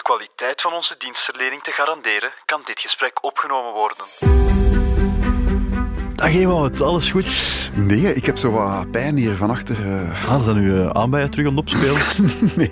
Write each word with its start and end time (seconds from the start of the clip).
de 0.00 0.06
kwaliteit 0.06 0.60
van 0.60 0.72
onze 0.72 0.94
dienstverlening 0.98 1.62
te 1.62 1.70
garanderen, 1.70 2.30
kan 2.44 2.60
dit 2.64 2.80
gesprek 2.80 3.24
opgenomen 3.24 3.72
worden. 3.72 4.04
Dag 6.14 6.34
Ewout, 6.34 6.80
alles 6.80 7.10
goed? 7.10 7.26
Nee, 7.74 8.14
ik 8.14 8.26
heb 8.26 8.38
zo 8.38 8.50
wat 8.50 8.90
pijn 8.90 9.16
hier 9.16 9.36
van 9.36 9.50
achter. 9.50 9.76
eh. 9.86 10.30
Ah, 10.30 10.42
zijn 10.42 10.56
nu 10.56 10.72
uh, 10.72 10.90
aan 10.90 11.10
bij 11.10 11.22
je 11.22 11.28
terug 11.28 11.46
aan 11.46 11.56
het 11.56 11.60
opspelen? 11.60 12.02
nee. 12.56 12.70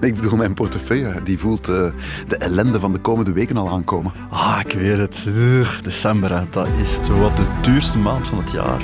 nee, 0.00 0.10
ik 0.10 0.14
bedoel 0.14 0.36
mijn 0.36 0.54
portefeuille. 0.54 1.22
Die 1.22 1.38
voelt 1.38 1.68
eh, 1.68 1.90
de 2.28 2.36
ellende 2.36 2.80
van 2.80 2.92
de 2.92 2.98
komende 2.98 3.32
weken 3.32 3.56
al 3.56 3.68
aankomen. 3.68 4.12
Ah, 4.30 4.60
ik 4.64 4.72
weet 4.72 4.98
het. 4.98 5.24
Ugh, 5.26 5.82
december, 5.82 6.30
hè. 6.32 6.50
dat 6.50 6.68
is 6.80 6.94
zo 6.94 7.20
wat 7.20 7.36
de 7.36 7.46
duurste 7.60 7.98
maand 7.98 8.28
van 8.28 8.38
het 8.38 8.50
jaar. 8.50 8.80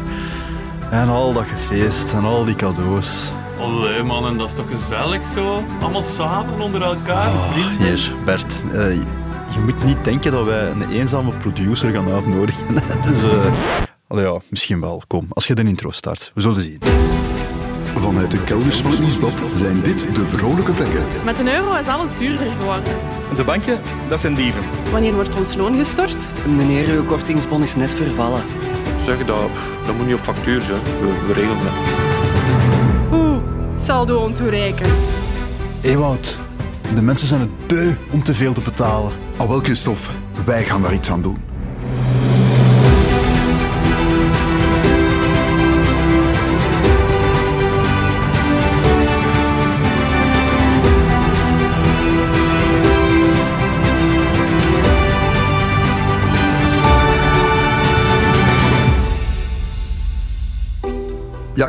En 0.91 1.09
al 1.09 1.33
dat 1.33 1.45
gefeest 1.47 2.13
en 2.13 2.25
al 2.25 2.45
die 2.45 2.57
cadeaus. 2.57 3.31
Allee 3.61 4.03
man, 4.03 4.27
en 4.27 4.37
dat 4.37 4.49
is 4.49 4.55
toch 4.55 4.69
gezellig 4.71 5.21
zo? 5.35 5.63
Allemaal 5.81 6.03
samen 6.03 6.61
onder 6.61 6.83
elkaar, 6.83 7.27
Ah, 7.29 7.53
vrienden. 7.53 7.87
hier, 7.87 8.13
Bert. 8.25 8.53
eh, 8.73 8.95
je 9.53 9.59
moet 9.65 9.85
niet 9.85 10.05
denken 10.05 10.33
dat 10.33 10.45
wij 10.45 10.71
een 10.71 10.91
eenzame 10.91 11.31
producer 11.31 11.93
gaan 11.93 12.09
uitnodigen. 12.13 12.67
dus, 13.07 13.23
eh 13.23 13.37
allee, 14.09 14.25
ja, 14.25 14.39
misschien 14.51 14.81
wel. 14.81 15.03
Kom, 15.07 15.27
als 15.29 15.47
je 15.47 15.55
de 15.55 15.63
intro 15.63 15.91
start. 15.91 16.31
We 16.35 16.41
zullen 16.41 16.63
zien. 16.63 16.79
Vanuit 17.99 18.31
de 18.31 18.43
kelders 18.45 18.81
van 18.81 18.91
het 18.91 19.01
Nieuwsblad 19.01 19.33
zijn 19.53 19.81
dit 19.81 20.15
de 20.15 20.27
vrolijke 20.27 20.75
vlekken. 20.75 21.03
Met 21.25 21.39
een 21.39 21.49
euro 21.55 21.75
is 21.75 21.87
alles 21.87 22.15
duurder 22.15 22.47
geworden. 22.59 22.93
De 23.37 23.45
banken, 23.45 23.81
dat 24.09 24.21
zijn 24.21 24.35
dieven. 24.35 24.63
Wanneer 24.93 25.15
wordt 25.15 25.37
ons 25.37 25.55
loon 25.55 25.77
gestort? 25.77 26.31
Meneer, 26.57 26.89
uw 26.89 27.05
kortingsbon 27.05 27.63
is 27.63 27.75
net 27.77 27.95
vervallen. 27.95 28.43
Zeg 29.03 29.17
dat, 29.25 29.37
dat 29.87 29.97
moet 29.97 30.07
niet 30.07 30.15
op 30.15 30.21
factuur 30.21 30.61
zijn. 30.63 30.83
We, 30.83 31.25
we 31.27 31.33
regelen 31.33 31.63
dat. 31.65 32.08
Saldo 33.81 34.19
ontoereikend. 34.19 34.93
Ewout, 35.81 36.39
de 36.95 37.03
mensen 37.03 37.29
zijn 37.29 37.41
het 37.41 37.67
beu 37.67 37.95
om 38.11 38.23
te 38.23 38.35
veel 38.35 38.53
te 38.53 38.61
betalen. 38.61 39.13
Al 39.37 39.49
wel, 39.49 39.59
Christophe, 39.59 40.11
wij 40.45 40.65
gaan 40.65 40.83
daar 40.83 40.95
iets 40.95 41.11
aan 41.11 41.23
doen. 41.23 41.48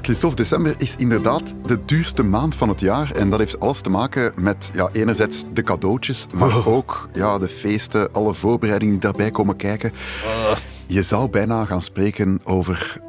Christophe, 0.09 0.37
december 0.37 0.75
is 0.77 0.95
inderdaad 0.95 1.53
de 1.65 1.85
duurste 1.85 2.23
maand 2.23 2.55
van 2.55 2.69
het 2.69 2.79
jaar. 2.79 3.11
En 3.11 3.29
dat 3.29 3.39
heeft 3.39 3.59
alles 3.59 3.81
te 3.81 3.89
maken 3.89 4.31
met 4.35 4.71
ja, 4.73 4.89
enerzijds 4.91 5.43
de 5.53 5.63
cadeautjes, 5.63 6.27
maar 6.33 6.67
ook 6.67 7.09
ja, 7.13 7.37
de 7.37 7.47
feesten, 7.47 8.13
alle 8.13 8.33
voorbereidingen 8.33 8.93
die 8.93 9.03
daarbij 9.03 9.31
komen 9.31 9.55
kijken. 9.55 9.93
Je 10.85 11.01
zou 11.01 11.29
bijna 11.29 11.65
gaan 11.65 11.81
spreken 11.81 12.41
over 12.43 13.01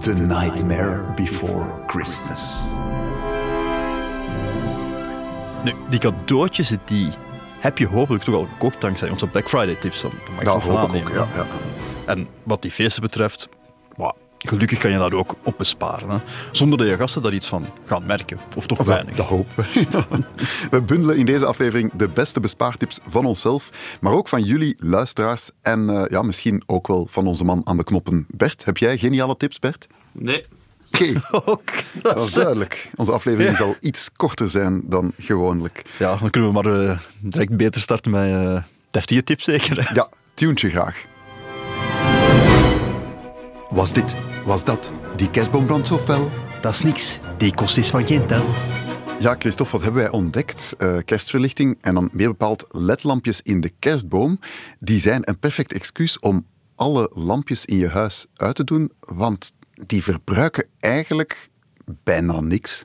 The 0.00 0.14
Nightmare 0.14 1.12
Before 1.16 1.66
Christmas. 1.86 2.60
Nu, 5.64 5.74
die 5.90 5.98
cadeautjes, 5.98 6.72
die 6.84 7.10
heb 7.58 7.78
je 7.78 7.86
hopelijk 7.86 8.24
toch 8.24 8.34
al 8.34 8.48
gekocht 8.52 8.80
dankzij 8.80 9.10
onze 9.10 9.26
Black 9.26 9.48
Friday 9.48 9.74
tips. 9.74 10.02
Dan 10.02 10.12
mag 10.34 10.44
Dat 10.44 10.62
hoop 10.62 10.94
ik 10.94 11.08
ook, 11.08 11.14
ja. 11.14 11.26
ja. 11.34 11.46
En 12.06 12.28
wat 12.42 12.62
die 12.62 12.70
feesten 12.70 13.02
betreft, 13.02 13.48
gelukkig 14.48 14.78
kan 14.78 14.90
je 14.90 14.98
dat 14.98 15.14
ook 15.14 15.34
op 15.42 15.54
besparen. 15.58 16.08
Hè? 16.08 16.16
Zonder 16.52 16.78
dat 16.78 16.88
je 16.88 16.96
gasten 16.96 17.22
daar 17.22 17.32
iets 17.32 17.46
van 17.46 17.66
gaan 17.84 18.06
merken. 18.06 18.38
Of 18.56 18.66
toch 18.66 18.82
weinig. 18.84 19.16
dat 19.16 19.26
hopen 19.26 19.64
we. 19.72 19.86
We 20.70 20.80
bundelen 20.82 21.16
in 21.16 21.26
deze 21.26 21.46
aflevering 21.46 21.92
de 21.92 22.08
beste 22.08 22.40
bespaartips 22.40 22.98
van 23.06 23.24
onszelf, 23.24 23.70
maar 24.00 24.12
ook 24.12 24.28
van 24.28 24.42
jullie 24.42 24.74
luisteraars 24.78 25.50
en 25.62 25.90
eh, 25.90 26.04
ja, 26.08 26.22
misschien 26.22 26.62
ook 26.66 26.86
wel 26.86 27.06
van 27.10 27.26
onze 27.26 27.44
man 27.44 27.60
aan 27.64 27.76
de 27.76 27.84
knoppen. 27.84 28.26
Bert, 28.28 28.64
heb 28.64 28.76
jij 28.76 28.98
geniale 28.98 29.36
tips, 29.36 29.58
Bert? 29.58 29.86
Nee. 30.12 30.44
Oké, 30.92 31.20
Ook, 31.50 31.70
dat 32.02 32.18
is 32.18 32.32
duidelijk. 32.32 32.90
Onze 32.94 33.12
aflevering 33.12 33.56
zal 33.56 33.76
iets 33.80 34.10
korter 34.16 34.48
zijn 34.48 34.82
dan 34.84 35.12
gewoonlijk. 35.18 35.82
Ja, 35.98 36.16
dan 36.16 36.30
kunnen 36.30 36.52
we 36.52 36.62
maar 36.62 36.88
eh, 36.88 36.98
direct 37.18 37.56
beter 37.56 37.80
starten 37.80 38.10
met 38.10 38.30
eh 38.34 38.62
deftige 38.90 39.24
tips 39.24 39.44
zeker. 39.44 39.88
hè? 39.88 39.94
Ja, 39.94 40.08
tuentje 40.34 40.70
graag. 40.70 41.04
Was 43.70 43.92
dit, 43.92 44.14
was 44.44 44.64
dat, 44.64 44.92
die 45.16 45.30
kerstboom 45.30 45.66
brandt 45.66 45.86
zo 45.86 45.98
fel? 45.98 46.30
Dat 46.60 46.72
is 46.72 46.82
niks. 46.82 47.18
Die 47.36 47.54
kost 47.54 47.76
is 47.76 47.90
van 47.90 48.06
geen 48.06 48.26
tel. 48.26 48.44
Ja, 49.20 49.36
Christophe, 49.38 49.72
wat 49.72 49.82
hebben 49.82 50.02
wij 50.02 50.10
ontdekt? 50.10 50.74
Eh, 50.78 50.96
kerstverlichting 51.04 51.78
en 51.80 51.94
dan 51.94 52.08
meer 52.12 52.28
bepaald 52.28 52.66
ledlampjes 52.70 53.42
in 53.42 53.60
de 53.60 53.72
kerstboom. 53.78 54.38
Die 54.78 55.00
zijn 55.00 55.28
een 55.28 55.38
perfect 55.38 55.72
excuus 55.72 56.18
om 56.18 56.46
alle 56.74 57.10
lampjes 57.12 57.64
in 57.64 57.76
je 57.76 57.88
huis 57.88 58.26
uit 58.36 58.54
te 58.54 58.64
doen, 58.64 58.92
want 59.00 59.52
die 59.86 60.02
verbruiken 60.02 60.64
eigenlijk 60.78 61.48
bijna 62.02 62.40
niks. 62.40 62.84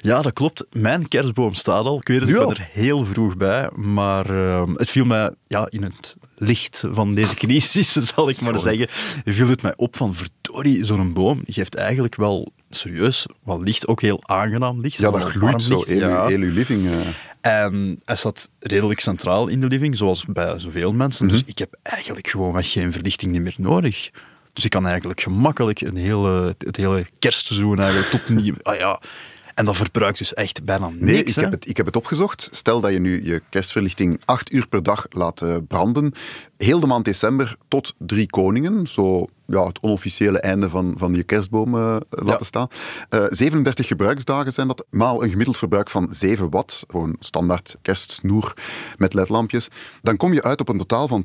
Ja, 0.00 0.22
dat 0.22 0.32
klopt. 0.32 0.64
Mijn 0.72 1.08
kerstboom 1.08 1.54
staat 1.54 1.84
al. 1.84 1.96
Ik 1.96 2.08
weet 2.08 2.20
het, 2.20 2.28
ik 2.28 2.36
ben 2.38 2.48
er 2.50 2.68
heel 2.72 3.04
vroeg 3.04 3.36
bij. 3.36 3.68
Maar 3.74 4.30
eh, 4.30 4.68
het 4.74 4.90
viel 4.90 5.04
mij 5.04 5.30
ja, 5.46 5.66
in 5.70 5.82
het 5.82 6.16
licht 6.36 6.84
van 6.90 7.14
deze 7.14 7.34
crisis, 7.34 7.92
zal 8.14 8.28
ik 8.28 8.40
maar 8.40 8.58
zeggen, 8.58 8.86
viel 9.24 9.48
het 9.48 9.62
mij 9.62 9.72
op 9.76 9.96
van 9.96 10.14
verdorie, 10.14 10.84
zo'n 10.84 11.12
boom 11.12 11.42
geeft 11.46 11.74
eigenlijk 11.74 12.14
wel 12.14 12.52
serieus 12.70 13.26
wat 13.42 13.60
licht, 13.60 13.86
ook 13.88 14.00
heel 14.00 14.20
aangenaam 14.28 14.80
licht. 14.80 14.98
Ja, 14.98 15.10
dat 15.10 15.22
gloeit 15.22 15.62
zo, 15.62 15.74
licht, 15.74 15.86
heel, 15.88 16.00
uw- 16.02 16.08
ja. 16.08 16.26
heel 16.26 16.40
uw 16.40 16.52
living. 16.52 16.90
eh. 16.90 16.96
En 17.40 18.00
hij 18.04 18.16
zat 18.16 18.48
redelijk 18.60 19.00
centraal 19.00 19.48
in 19.48 19.60
de 19.60 19.66
living, 19.66 19.96
zoals 19.96 20.24
bij 20.28 20.58
zoveel 20.58 20.92
mensen. 20.92 21.26
Mhm. 21.26 21.34
Dus 21.34 21.44
ik 21.46 21.58
heb 21.58 21.76
eigenlijk 21.82 22.28
gewoon 22.28 22.64
geen 22.64 22.92
verlichting 22.92 23.32
niet 23.32 23.40
meer 23.42 23.54
nodig. 23.56 24.10
Dus 24.52 24.64
ik 24.64 24.70
kan 24.70 24.86
eigenlijk 24.86 25.20
gemakkelijk 25.20 25.80
een 25.80 25.96
hele, 25.96 26.54
het 26.58 26.76
hele 26.76 27.06
kerstseizoen 27.18 27.78
eigenlijk 27.80 28.10
tot 28.10 28.28
nieuw... 28.28 28.54
Ah 28.62 28.76
ja, 28.76 29.00
en 29.54 29.64
dat 29.64 29.76
verbruikt 29.76 30.18
dus 30.18 30.34
echt 30.34 30.64
bijna 30.64 30.88
niks. 30.88 31.00
Nee, 31.00 31.24
ik 31.24 31.34
hè. 31.34 31.42
heb, 31.42 31.50
het, 31.50 31.68
ik 31.68 31.76
heb 31.76 31.86
het 31.86 31.96
opgezocht. 31.96 32.48
Stel 32.52 32.80
dat 32.80 32.92
je 32.92 32.98
nu 32.98 33.24
je 33.24 33.42
kerstverlichting 33.48 34.20
acht 34.24 34.52
uur 34.52 34.66
per 34.68 34.82
dag 34.82 35.06
laat 35.08 35.42
eh, 35.42 35.56
branden. 35.68 36.12
Heel 36.56 36.80
de 36.80 36.86
maand 36.86 37.04
december 37.04 37.56
tot 37.68 37.94
drie 37.98 38.26
koningen. 38.26 38.86
Zo 38.86 39.26
ja, 39.46 39.66
het 39.66 39.80
onofficiële 39.80 40.38
einde 40.40 40.70
van, 40.70 40.94
van 40.96 41.14
je 41.14 41.22
kerstboom 41.22 41.74
eh, 41.74 41.96
laten 42.10 42.46
staan. 42.46 42.68
Eh 43.08 43.24
37 43.28 43.86
gebruiksdagen 43.86 44.52
zijn 44.52 44.66
dat. 44.66 44.84
Maal 44.90 45.22
een 45.22 45.30
gemiddeld 45.30 45.58
verbruik 45.58 45.90
van 45.90 46.08
7 46.10 46.50
watt. 46.50 46.84
Voor 46.86 47.02
een 47.02 47.16
standaard 47.20 47.76
kerstsnoer 47.82 48.56
met 48.96 49.14
ledlampjes. 49.14 49.68
Dan 50.02 50.16
kom 50.16 50.32
je 50.32 50.42
uit 50.42 50.60
op 50.60 50.68
een 50.68 50.78
totaal 50.78 51.08
van 51.08 51.24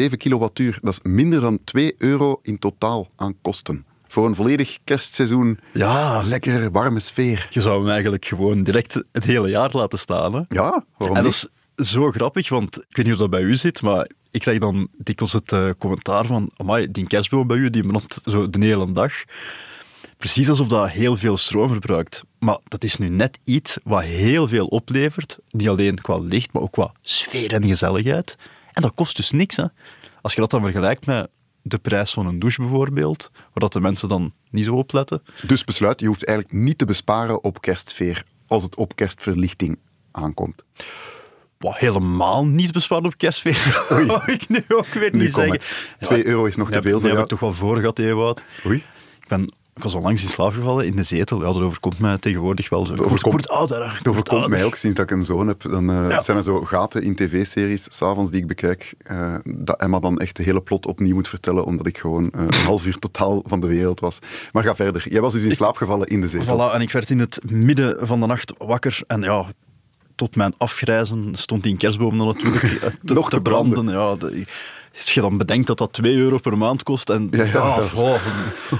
2,07 0.00 0.16
kilowattuur. 0.16 0.78
Dat 0.82 0.92
is 0.92 1.10
minder 1.10 1.40
dan 1.40 1.58
2 1.64 1.94
euro 1.98 2.40
in 2.42 2.58
totaal 2.58 3.08
aan 3.16 3.34
kosten. 3.42 3.84
Voor 4.10 4.26
een 4.26 4.34
volledig 4.34 4.78
kerstseizoen. 4.84 5.58
Ja, 5.72 6.22
Lekker 6.22 6.70
warme 6.70 7.00
sfeer. 7.00 7.46
Je 7.50 7.60
zou 7.60 7.80
hem 7.80 7.90
eigenlijk 7.90 8.24
gewoon 8.24 8.62
direct 8.62 9.04
het 9.12 9.24
hele 9.24 9.48
jaar 9.48 9.70
laten 9.72 9.98
staan. 9.98 10.34
Hè? 10.34 10.40
Ja, 10.48 10.84
waarom 10.96 11.16
en 11.16 11.22
dat 11.22 11.32
is 11.32 11.48
zo 11.90 12.10
grappig, 12.10 12.48
want 12.48 12.76
ik 12.76 12.96
weet 12.96 13.04
niet 13.04 13.14
of 13.14 13.20
dat 13.20 13.30
bij 13.30 13.42
u 13.42 13.54
zit, 13.54 13.82
maar 13.82 14.10
ik 14.30 14.40
krijg 14.40 14.58
dan 14.58 14.88
dikwijls 14.98 15.32
het 15.32 15.52
eh, 15.52 15.68
commentaar 15.78 16.26
van 16.26 16.50
amai, 16.56 16.90
die 16.90 17.06
kerstboom 17.06 17.46
bij 17.46 17.56
u, 17.56 17.70
die 17.70 17.86
brandt 17.86 18.20
zo 18.24 18.50
de 18.50 18.64
hele 18.64 18.92
dag. 18.92 19.12
Precies 20.16 20.48
alsof 20.48 20.68
dat 20.68 20.90
heel 20.90 21.16
veel 21.16 21.36
stroom 21.36 21.68
verbruikt. 21.68 22.24
Maar 22.38 22.58
dat 22.64 22.84
is 22.84 22.96
nu 22.96 23.08
net 23.08 23.38
iets 23.44 23.78
wat 23.84 24.02
heel 24.02 24.48
veel 24.48 24.66
oplevert. 24.66 25.38
Niet 25.50 25.68
alleen 25.68 26.00
qua 26.00 26.18
licht, 26.18 26.52
maar 26.52 26.62
ook 26.62 26.72
qua 26.72 26.92
sfeer 27.02 27.52
en 27.52 27.66
gezelligheid. 27.66 28.36
En 28.72 28.82
dat 28.82 28.92
kost 28.94 29.16
dus 29.16 29.30
niks. 29.30 29.56
Hè. 29.56 29.64
Als 30.20 30.34
je 30.34 30.40
dat 30.40 30.50
dan 30.50 30.62
vergelijkt 30.62 31.06
met 31.06 31.28
de 31.62 31.78
prijs 31.78 32.10
van 32.10 32.26
een 32.26 32.38
douche 32.38 32.60
bijvoorbeeld, 32.60 33.30
waar 33.32 33.50
dat 33.54 33.72
de 33.72 33.80
mensen 33.80 34.08
dan 34.08 34.32
niet 34.50 34.64
zo 34.64 34.74
op 34.74 34.92
letten. 34.92 35.22
Dus 35.46 35.64
besluit, 35.64 36.00
je 36.00 36.06
hoeft 36.06 36.24
eigenlijk 36.24 36.58
niet 36.58 36.78
te 36.78 36.84
besparen 36.84 37.44
op 37.44 37.60
kerstsfeer 37.60 38.24
als 38.46 38.62
het 38.62 38.76
op 38.76 38.96
kerstverlichting 38.96 39.78
aankomt. 40.10 40.64
wat 41.58 41.76
helemaal 41.76 42.46
niet 42.46 42.72
besparen 42.72 43.04
op 43.04 43.16
kerstfeer, 43.16 43.54
zou 44.06 44.32
ik 44.32 44.48
nu 44.48 44.64
ook 44.68 44.86
weer 44.86 45.16
niet 45.16 45.34
zeggen. 45.34 45.52
het. 45.52 45.96
Twee 46.00 46.26
euro 46.26 46.44
is 46.44 46.56
nog 46.56 46.70
te 46.70 46.82
veel 46.82 47.00
voor 47.00 47.00
daar 47.00 47.08
heb 47.08 47.10
jou. 47.10 47.22
ik 47.22 47.28
toch 47.28 47.40
wel 47.40 47.52
voor 47.52 47.76
gehad, 47.76 47.98
Ewout. 47.98 48.44
Oei. 48.66 48.76
Ik, 49.20 49.28
ben, 49.28 49.52
ik 49.80 49.86
was 49.86 49.94
al 49.94 50.02
langs 50.02 50.22
in 50.22 50.28
slaap 50.28 50.52
gevallen 50.52 50.86
in 50.86 50.96
de 50.96 51.02
zetel. 51.02 51.38
Ja, 51.38 51.52
dat 51.52 51.62
overkomt 51.62 51.98
mij 51.98 52.18
tegenwoordig 52.18 52.68
wel 52.68 52.86
zo. 52.86 52.94
Dat 52.94 53.04
overkomt- 53.04 53.34
Kort 53.34 53.48
ouder, 53.48 53.84
hè. 53.90 53.96
Het 53.98 54.08
overkomt 54.08 54.38
Kort 54.40 54.50
mij 54.50 54.64
ook 54.64 54.74
sinds 54.76 54.96
dat 54.96 55.10
ik 55.10 55.16
een 55.16 55.24
zoon 55.24 55.48
heb. 55.48 55.62
Dan 55.62 55.90
eh, 55.90 56.08
Ja. 56.08 56.22
zijn 56.22 56.36
er 56.36 56.42
zo 56.42 56.60
gaten 56.60 57.02
in 57.02 57.14
tv-series, 57.16 57.86
s'avonds 57.88 58.30
die 58.30 58.40
ik 58.40 58.46
bekijk, 58.46 58.94
eh, 58.98 59.34
dat 59.44 59.80
Emma 59.80 60.00
dan 60.00 60.18
echt 60.18 60.36
de 60.36 60.42
hele 60.42 60.60
plot 60.60 60.86
opnieuw 60.86 61.14
moet 61.14 61.28
vertellen, 61.28 61.64
omdat 61.64 61.86
ik 61.86 61.98
gewoon 61.98 62.30
eh, 62.30 62.40
een 62.46 62.64
half 62.64 62.86
uur 62.86 62.98
totaal 62.98 63.42
van 63.46 63.60
de 63.60 63.66
wereld 63.66 64.00
was. 64.00 64.18
Maar 64.52 64.62
ga 64.62 64.74
verder. 64.74 65.06
Jij 65.10 65.20
was 65.20 65.32
dus 65.32 65.42
in 65.42 65.54
slaap 65.54 65.76
gevallen 65.76 66.06
in 66.06 66.20
de 66.20 66.28
zetel. 66.28 66.56
Voilà, 66.70 66.74
en 66.74 66.80
ik 66.80 66.92
werd 66.92 67.10
in 67.10 67.18
het 67.18 67.40
midden 67.50 68.06
van 68.06 68.20
de 68.20 68.26
nacht 68.26 68.52
wakker. 68.58 69.00
En 69.06 69.20
ja, 69.20 69.46
tot 70.14 70.36
mijn 70.36 70.54
afgrijzen 70.58 71.28
stond 71.32 71.62
die 71.62 71.76
kerstboom 71.76 72.18
dan 72.18 72.26
natuurlijk 72.26 72.60
te, 73.04 73.14
Nog 73.14 73.30
te 73.30 73.36
te 73.36 73.42
branden. 73.42 73.72
branden. 73.72 73.94
Ja, 73.94 74.16
de- 74.16 74.44
Als 74.94 75.14
je 75.14 75.20
dan 75.20 75.38
bedenkt 75.38 75.66
dat 75.66 75.78
dat 75.78 75.92
2 75.92 76.16
euro 76.16 76.38
per 76.38 76.58
maand 76.58 76.82
kost 76.82 77.10
en 77.10 77.28
Ja, 77.30 77.44
ja, 77.44 77.58
ah, 77.58 77.98
oh, 77.98 78.14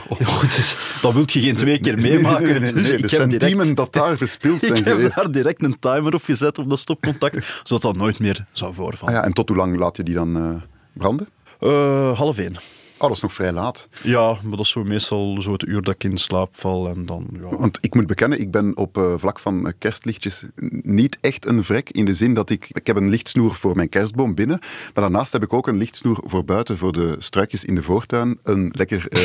oh, 0.08 0.40
dus 0.40 0.76
dat 1.02 1.12
wil 1.12 1.22
je 1.26 1.40
geen 1.40 1.56
twee 1.56 1.80
keer 1.80 1.98
meemaken. 1.98 2.46
Nee, 2.46 2.58
nee, 2.60 2.72
nee, 2.72 2.72
dus 2.72 2.88
nee, 2.88 2.98
ik 2.98 3.08
de 3.08 3.16
heb 3.16 3.30
direct- 3.30 3.76
dat 3.76 3.92
daar 3.92 4.16
verspild 4.16 4.60
zijn 4.60 4.74
ik 4.78 4.84
heb 4.84 5.14
daar 5.14 5.30
direct 5.30 5.62
een 5.62 5.78
timer 5.78 6.14
op 6.14 6.24
gezet 6.24 6.58
op 6.58 6.70
dat 6.70 6.78
stopcontact, 6.78 7.36
zodat 7.64 7.82
dat 7.82 7.96
nooit 7.96 8.18
meer 8.18 8.46
zou 8.52 8.74
voorvallen. 8.74 9.14
Ah 9.14 9.20
ja, 9.20 9.26
en 9.26 9.32
tot 9.32 9.48
hoe 9.48 9.56
lang 9.56 9.76
laat 9.78 9.96
je 9.96 10.02
die 10.02 10.14
dan 10.14 10.36
eh, 10.36 10.62
branden? 10.92 11.28
Eh, 11.60 12.18
half 12.18 12.38
één. 12.38 12.56
Oh, 13.00 13.06
dat 13.06 13.16
is 13.16 13.22
nog 13.22 13.32
vrij 13.32 13.52
laat. 13.52 13.88
Ja, 14.02 14.36
maar 14.42 14.56
dat 14.56 14.60
is 14.60 14.70
zo 14.70 14.84
meestal 14.84 15.42
zo 15.42 15.52
het 15.52 15.66
uur 15.66 15.82
dat 15.82 15.94
ik 15.94 16.04
in 16.04 16.18
slaap 16.18 16.56
val 16.56 16.88
en 16.88 17.06
dan, 17.06 17.26
ja. 17.32 17.56
Want 17.56 17.78
ik 17.80 17.94
moet 17.94 18.06
bekennen, 18.06 18.40
ik 18.40 18.50
ben 18.50 18.76
op 18.76 18.98
eh, 18.98 19.14
vlak 19.16 19.38
van 19.38 19.66
eh, 19.66 19.72
kerstlichtjes 19.78 20.44
niet 20.82 21.18
echt 21.20 21.46
een 21.46 21.64
vrek. 21.64 21.90
In 21.90 22.04
de 22.04 22.14
zin 22.14 22.34
dat 22.34 22.50
ik... 22.50 22.68
Ik 22.72 22.86
heb 22.86 22.96
een 22.96 23.08
lichtsnoer 23.08 23.54
voor 23.54 23.76
mijn 23.76 23.88
kerstboom 23.88 24.34
binnen. 24.34 24.58
Maar 24.60 25.02
daarnaast 25.02 25.32
heb 25.32 25.42
ik 25.42 25.52
ook 25.52 25.66
een 25.66 25.76
lichtsnoer 25.76 26.22
voor 26.24 26.44
buiten, 26.44 26.78
voor 26.78 26.92
de 26.92 27.16
struikjes 27.18 27.64
in 27.64 27.74
de 27.74 27.82
voortuin. 27.82 28.38
Een 28.42 28.72
lekker 28.76 29.08
eh, 29.08 29.20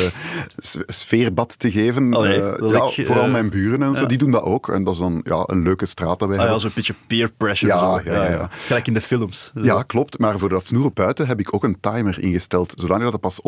sfeerbad 0.86 1.58
te 1.58 1.70
geven. 1.70 2.14
Allee, 2.14 2.40
dat 2.40 2.94
ja, 2.94 3.04
vooral 3.04 3.28
mijn 3.28 3.50
buren 3.50 3.82
en 3.82 3.94
zo, 3.94 4.06
die 4.06 4.18
doen 4.18 4.30
dat 4.30 4.42
ook. 4.42 4.68
En 4.68 4.84
dat 4.84 4.92
is 4.92 5.00
dan 5.00 5.20
ja, 5.24 5.42
een 5.46 5.62
leuke 5.62 5.86
straat 5.86 6.18
dat 6.18 6.28
wij 6.28 6.38
Ah 6.38 6.44
ja, 6.44 6.58
zo'n 6.58 6.70
beetje 6.74 6.94
peer 7.06 7.32
pressure. 7.36 7.72
Ja, 7.72 7.80
zo. 7.80 8.10
ja, 8.10 8.24
ja, 8.24 8.30
ja. 8.30 8.48
Gelijk 8.50 8.86
in 8.86 8.94
de 8.94 9.00
films. 9.00 9.50
Ja, 9.54 9.82
klopt. 9.82 10.18
Maar 10.18 10.38
voor 10.38 10.48
dat 10.48 10.66
snoer 10.66 10.84
op 10.84 10.94
buiten 10.94 11.26
heb 11.26 11.40
ik 11.40 11.54
ook 11.54 11.64
een 11.64 11.80
timer 11.80 12.22
ingesteld. 12.22 12.74
Zodanig 12.76 13.04
dat 13.04 13.12
het 13.12 13.20
pas 13.20 13.42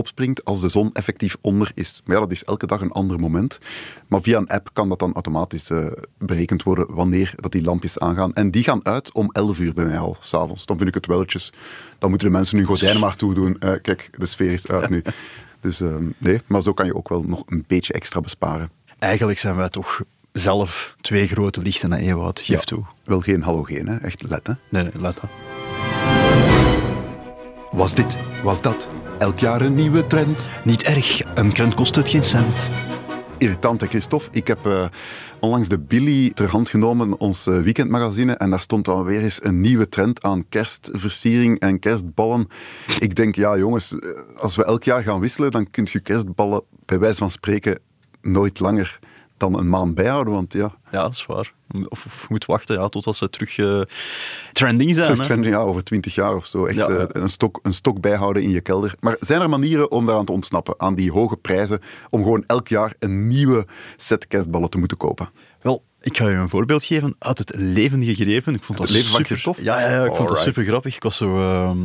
als 0.45 0.61
de 0.61 0.69
zon 0.69 0.91
effectief 0.93 1.37
onder 1.41 1.71
is. 1.75 2.01
Maar 2.05 2.15
ja, 2.15 2.23
dat 2.23 2.31
is 2.33 2.45
elke 2.45 2.67
dag 2.67 2.81
een 2.81 2.93
ander 2.93 3.21
moment. 3.21 3.59
Maar 4.09 4.21
via 4.23 4.39
een 4.39 4.49
app 4.49 4.71
kan 4.73 4.89
dat 4.89 4.99
dan 4.99 5.13
automatisch 5.13 5.71
eh, 5.71 5.87
berekend 6.19 6.63
worden 6.63 6.95
wanneer 6.95 7.33
dat 7.37 7.53
die 7.53 7.63
lampjes 7.63 7.99
aangaan. 7.99 8.35
En 8.35 8.51
die 8.51 8.65
gaan 8.65 8.85
uit 8.87 9.13
om 9.13 9.29
11 9.33 9.59
uur 9.59 9.75
bij 9.75 9.85
mij 9.85 9.99
al, 9.99 10.17
s'avonds. 10.21 10.67
Dan 10.67 10.77
vind 10.77 10.89
ik 10.89 10.95
het 10.95 11.07
welletjes. 11.07 11.53
Dan 11.99 12.11
moeten 12.11 12.29
de 12.29 12.35
mensen 12.35 12.57
hun 12.59 12.67
gordijnen 12.67 13.01
maar 13.01 13.17
toedoen. 13.17 13.57
Eh 13.61 13.73
kijk, 13.83 14.09
de 14.19 14.27
sfeer 14.27 14.53
is 14.53 14.67
uit 14.67 14.91
nu. 14.91 15.03
Dus 15.61 15.81
eh, 15.81 15.95
nee, 16.19 16.41
maar 16.47 16.63
zo 16.63 16.73
kan 16.73 16.87
je 16.87 16.95
ook 16.95 17.09
wel 17.09 17.23
nog 17.23 17.43
een 17.47 17.65
beetje 17.67 17.93
extra 17.93 18.21
besparen. 18.21 18.71
Eigenlijk 18.99 19.39
zijn 19.39 19.57
wij 19.57 19.69
toch 19.69 20.03
zelf 20.33 20.97
twee 21.01 21.27
grote 21.29 21.63
lichten 21.63 21.89
naar 21.89 21.99
Ewoud. 21.99 22.41
Geef 22.41 22.57
Ja. 22.59 22.63
toe. 22.65 22.85
Wel 23.05 23.21
geen 23.21 23.43
halogeen, 23.43 23.87
hè? 23.89 23.97
echt 23.97 24.23
let. 24.29 24.47
Hè? 24.47 24.53
Nee, 24.69 24.83
nee, 24.83 24.93
dat. 25.03 25.17
Was 27.71 27.95
dit, 27.95 28.17
was 28.43 28.61
dat? 28.61 28.89
Elk 29.19 29.39
jaar 29.39 29.61
een 29.61 29.75
nieuwe 29.75 30.07
trend. 30.07 30.49
Niet 30.65 30.83
erg, 30.83 31.23
een 31.35 31.53
krent 31.53 31.75
kost 31.75 31.97
het 31.97 32.09
geen 32.09 32.25
cent. 32.25 32.71
Irritante 33.39 33.87
Christophe. 33.87 34.29
Ik 34.31 34.47
heb 34.47 34.67
eh, 34.67 34.89
onlangs 35.41 35.69
de 35.69 35.79
Billy 35.79 36.31
ter 36.31 36.51
hand 36.51 36.69
genomen, 36.69 37.21
ons 37.21 37.47
eh, 37.47 37.61
weekendmagazine, 37.61 38.33
en 38.33 38.51
daar 38.51 38.61
stond 38.61 38.85
dan 38.85 39.05
weer 39.05 39.21
eens 39.21 39.45
een 39.45 39.61
nieuwe 39.61 39.89
trend 39.89 40.23
aan 40.23 40.49
kerstversiering 40.49 41.59
en 41.59 41.79
kerstballen. 41.79 42.49
Ik 43.01 43.15
denk, 43.15 43.35
ja 43.35 43.57
jongens, 43.57 43.99
eh, 43.99 44.09
als 44.41 44.57
we 44.57 44.65
elk 44.65 44.83
jaar 44.85 45.03
gaan 45.03 45.21
wisselen, 45.21 45.51
dan 45.51 45.71
kun 45.71 45.89
je 45.91 46.01
kerstballen 46.01 46.63
bij 46.85 46.99
wijze 46.99 47.19
van 47.19 47.31
spreken 47.31 47.79
nooit 48.23 48.61
langer 48.61 48.99
dan 49.41 49.59
een 49.59 49.69
maand 49.69 49.95
bijhouden, 49.95 50.33
want 50.33 50.53
ja, 50.53 50.73
Ja, 50.91 51.03
dat 51.03 51.13
is 51.13 51.27
waar. 51.27 51.53
Of, 51.89 52.05
of 52.05 52.21
je 52.21 52.27
moet 52.29 52.45
wachten 52.45 52.79
ja, 52.79 52.89
totdat 52.89 53.17
ze 53.17 53.31
terug 53.31 53.59
eh, 53.59 53.81
trending 54.53 54.91
zijn. 54.95 55.05
terug 55.05 55.21
hè. 55.21 55.25
trending, 55.25 55.55
ja, 55.55 55.61
over 55.61 55.85
twintig 55.85 56.15
jaar 56.15 56.35
of 56.35 56.47
zo, 56.47 56.67
echt 56.67 56.77
Ja. 56.77 56.87
eh, 56.89 57.05
een, 57.09 57.29
stok, 57.29 57.59
een 57.63 57.73
stok 57.73 58.01
bijhouden 58.01 58.43
in 58.43 58.51
je 58.51 58.61
kelder. 58.61 58.95
Maar 59.01 59.17
zijn 59.21 59.41
er 59.41 59.49
manieren 59.49 59.91
om 59.91 60.07
daaraan 60.07 60.25
te 60.25 60.33
ontsnappen, 60.33 60.75
aan 60.77 60.95
die 60.95 61.13
hoge 61.13 61.37
prijzen, 61.37 61.81
om 62.11 62.23
gewoon 62.23 62.45
elk 62.47 62.69
jaar 62.69 62.95
een 62.99 63.29
nieuwe 63.29 63.67
set 63.97 64.27
kerstballen 64.27 64.71
te 64.71 64.79
moeten 64.79 64.97
kopen? 64.97 65.29
Wel, 65.63 65.83
ik 66.01 66.17
ga 66.17 66.29
je 66.29 66.35
een 66.35 66.49
voorbeeld 66.49 66.85
geven 66.85 67.17
uit 67.19 67.39
het 67.39 67.53
levendige 67.57 68.15
greven. 68.15 68.55
Ik 68.55 68.63
vond 68.63 68.79
dat 68.79 68.89
leven 68.91 69.03
van 69.05 69.11
super, 69.11 69.27
Christophe? 69.27 69.63
Ja, 69.63 69.81
ja, 69.81 69.91
ja, 69.91 70.05
ik 70.05 70.15
vond 70.15 70.29
dat 70.29 70.39
super 70.39 70.65
grappig. 70.65 70.97
Ik 70.97 71.03
was 71.03 71.17
zo, 71.17 71.37
ehm 71.39 71.77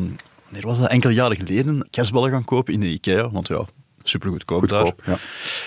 wanneer 0.44 0.68
was 0.68 0.80
dat? 0.80 0.90
Enkele 0.90 1.14
jaren 1.14 1.38
geleden 1.38 1.88
kerstballen 1.90 2.32
gaan 2.32 2.44
kopen 2.44 2.74
in 2.74 2.80
de 2.80 2.88
IKEA. 2.88 3.30
Want 3.30 3.48
ja, 3.48 3.66
super 4.04 4.30
goedkoop, 4.30 4.70
daar. 4.70 4.92
Ja. 5.06 5.18